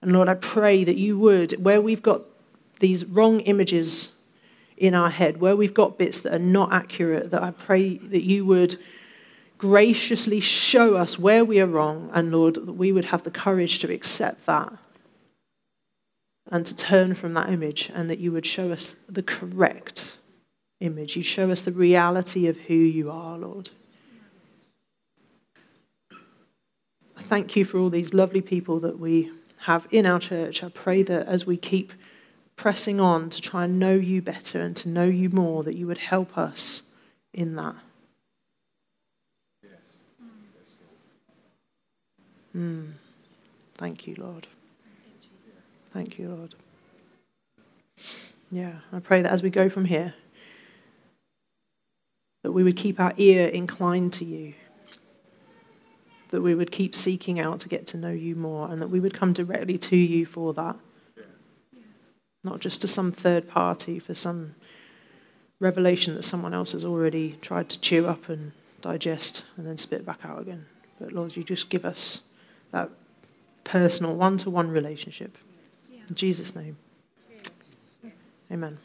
And 0.00 0.12
Lord, 0.12 0.28
I 0.28 0.34
pray 0.34 0.84
that 0.84 0.96
you 0.96 1.18
would, 1.18 1.62
where 1.64 1.80
we've 1.80 2.02
got 2.02 2.22
these 2.82 3.06
wrong 3.06 3.40
images 3.40 4.12
in 4.76 4.94
our 4.94 5.10
head, 5.10 5.40
where 5.40 5.56
we've 5.56 5.72
got 5.72 5.96
bits 5.96 6.20
that 6.20 6.34
are 6.34 6.38
not 6.38 6.72
accurate, 6.72 7.30
that 7.30 7.42
I 7.42 7.52
pray 7.52 7.96
that 7.96 8.22
you 8.22 8.44
would 8.44 8.76
graciously 9.56 10.40
show 10.40 10.96
us 10.96 11.18
where 11.18 11.44
we 11.44 11.60
are 11.60 11.66
wrong, 11.66 12.10
and 12.12 12.32
Lord, 12.32 12.56
that 12.56 12.72
we 12.72 12.90
would 12.92 13.06
have 13.06 13.22
the 13.22 13.30
courage 13.30 13.78
to 13.78 13.92
accept 13.92 14.44
that 14.46 14.72
and 16.50 16.66
to 16.66 16.74
turn 16.74 17.14
from 17.14 17.32
that 17.34 17.48
image, 17.48 17.90
and 17.94 18.10
that 18.10 18.18
you 18.18 18.32
would 18.32 18.44
show 18.44 18.72
us 18.72 18.96
the 19.08 19.22
correct 19.22 20.18
image. 20.80 21.16
You 21.16 21.22
show 21.22 21.50
us 21.50 21.62
the 21.62 21.72
reality 21.72 22.48
of 22.48 22.56
who 22.56 22.74
you 22.74 23.10
are, 23.10 23.38
Lord. 23.38 23.70
Thank 27.16 27.54
you 27.54 27.64
for 27.64 27.78
all 27.78 27.88
these 27.88 28.12
lovely 28.12 28.42
people 28.42 28.80
that 28.80 28.98
we 28.98 29.30
have 29.58 29.86
in 29.92 30.06
our 30.06 30.18
church. 30.18 30.64
I 30.64 30.68
pray 30.68 31.04
that 31.04 31.28
as 31.28 31.46
we 31.46 31.56
keep 31.56 31.92
pressing 32.62 33.00
on 33.00 33.28
to 33.28 33.40
try 33.40 33.64
and 33.64 33.80
know 33.80 33.92
you 33.92 34.22
better 34.22 34.60
and 34.60 34.76
to 34.76 34.88
know 34.88 35.02
you 35.04 35.28
more, 35.28 35.64
that 35.64 35.74
you 35.74 35.84
would 35.84 35.98
help 35.98 36.38
us 36.38 36.84
in 37.34 37.56
that. 37.56 37.74
Mm. 42.56 42.92
Thank 43.74 44.06
you, 44.06 44.14
Lord. 44.16 44.46
Thank 45.92 46.20
you, 46.20 46.28
Lord. 46.28 46.54
Yeah, 48.52 48.74
I 48.92 49.00
pray 49.00 49.22
that 49.22 49.32
as 49.32 49.42
we 49.42 49.50
go 49.50 49.68
from 49.68 49.86
here, 49.86 50.14
that 52.44 52.52
we 52.52 52.62
would 52.62 52.76
keep 52.76 53.00
our 53.00 53.12
ear 53.16 53.48
inclined 53.48 54.12
to 54.12 54.24
you, 54.24 54.54
that 56.28 56.42
we 56.42 56.54
would 56.54 56.70
keep 56.70 56.94
seeking 56.94 57.40
out 57.40 57.58
to 57.60 57.68
get 57.68 57.88
to 57.88 57.96
know 57.96 58.12
you 58.12 58.36
more, 58.36 58.70
and 58.70 58.80
that 58.80 58.88
we 58.88 59.00
would 59.00 59.14
come 59.14 59.32
directly 59.32 59.78
to 59.78 59.96
you 59.96 60.24
for 60.24 60.54
that, 60.54 60.76
not 62.44 62.60
just 62.60 62.80
to 62.80 62.88
some 62.88 63.12
third 63.12 63.48
party 63.48 63.98
for 63.98 64.14
some 64.14 64.54
revelation 65.60 66.14
that 66.14 66.24
someone 66.24 66.52
else 66.52 66.72
has 66.72 66.84
already 66.84 67.38
tried 67.40 67.68
to 67.68 67.78
chew 67.78 68.06
up 68.06 68.28
and 68.28 68.52
digest 68.80 69.44
and 69.56 69.66
then 69.66 69.76
spit 69.76 70.04
back 70.04 70.18
out 70.24 70.40
again. 70.40 70.66
But 71.00 71.12
Lord, 71.12 71.36
you 71.36 71.44
just 71.44 71.70
give 71.70 71.84
us 71.84 72.22
that 72.72 72.90
personal 73.64 74.14
one 74.16 74.36
to 74.38 74.50
one 74.50 74.70
relationship. 74.70 75.38
In 76.08 76.14
Jesus' 76.14 76.54
name. 76.54 76.76
Amen. 78.50 78.78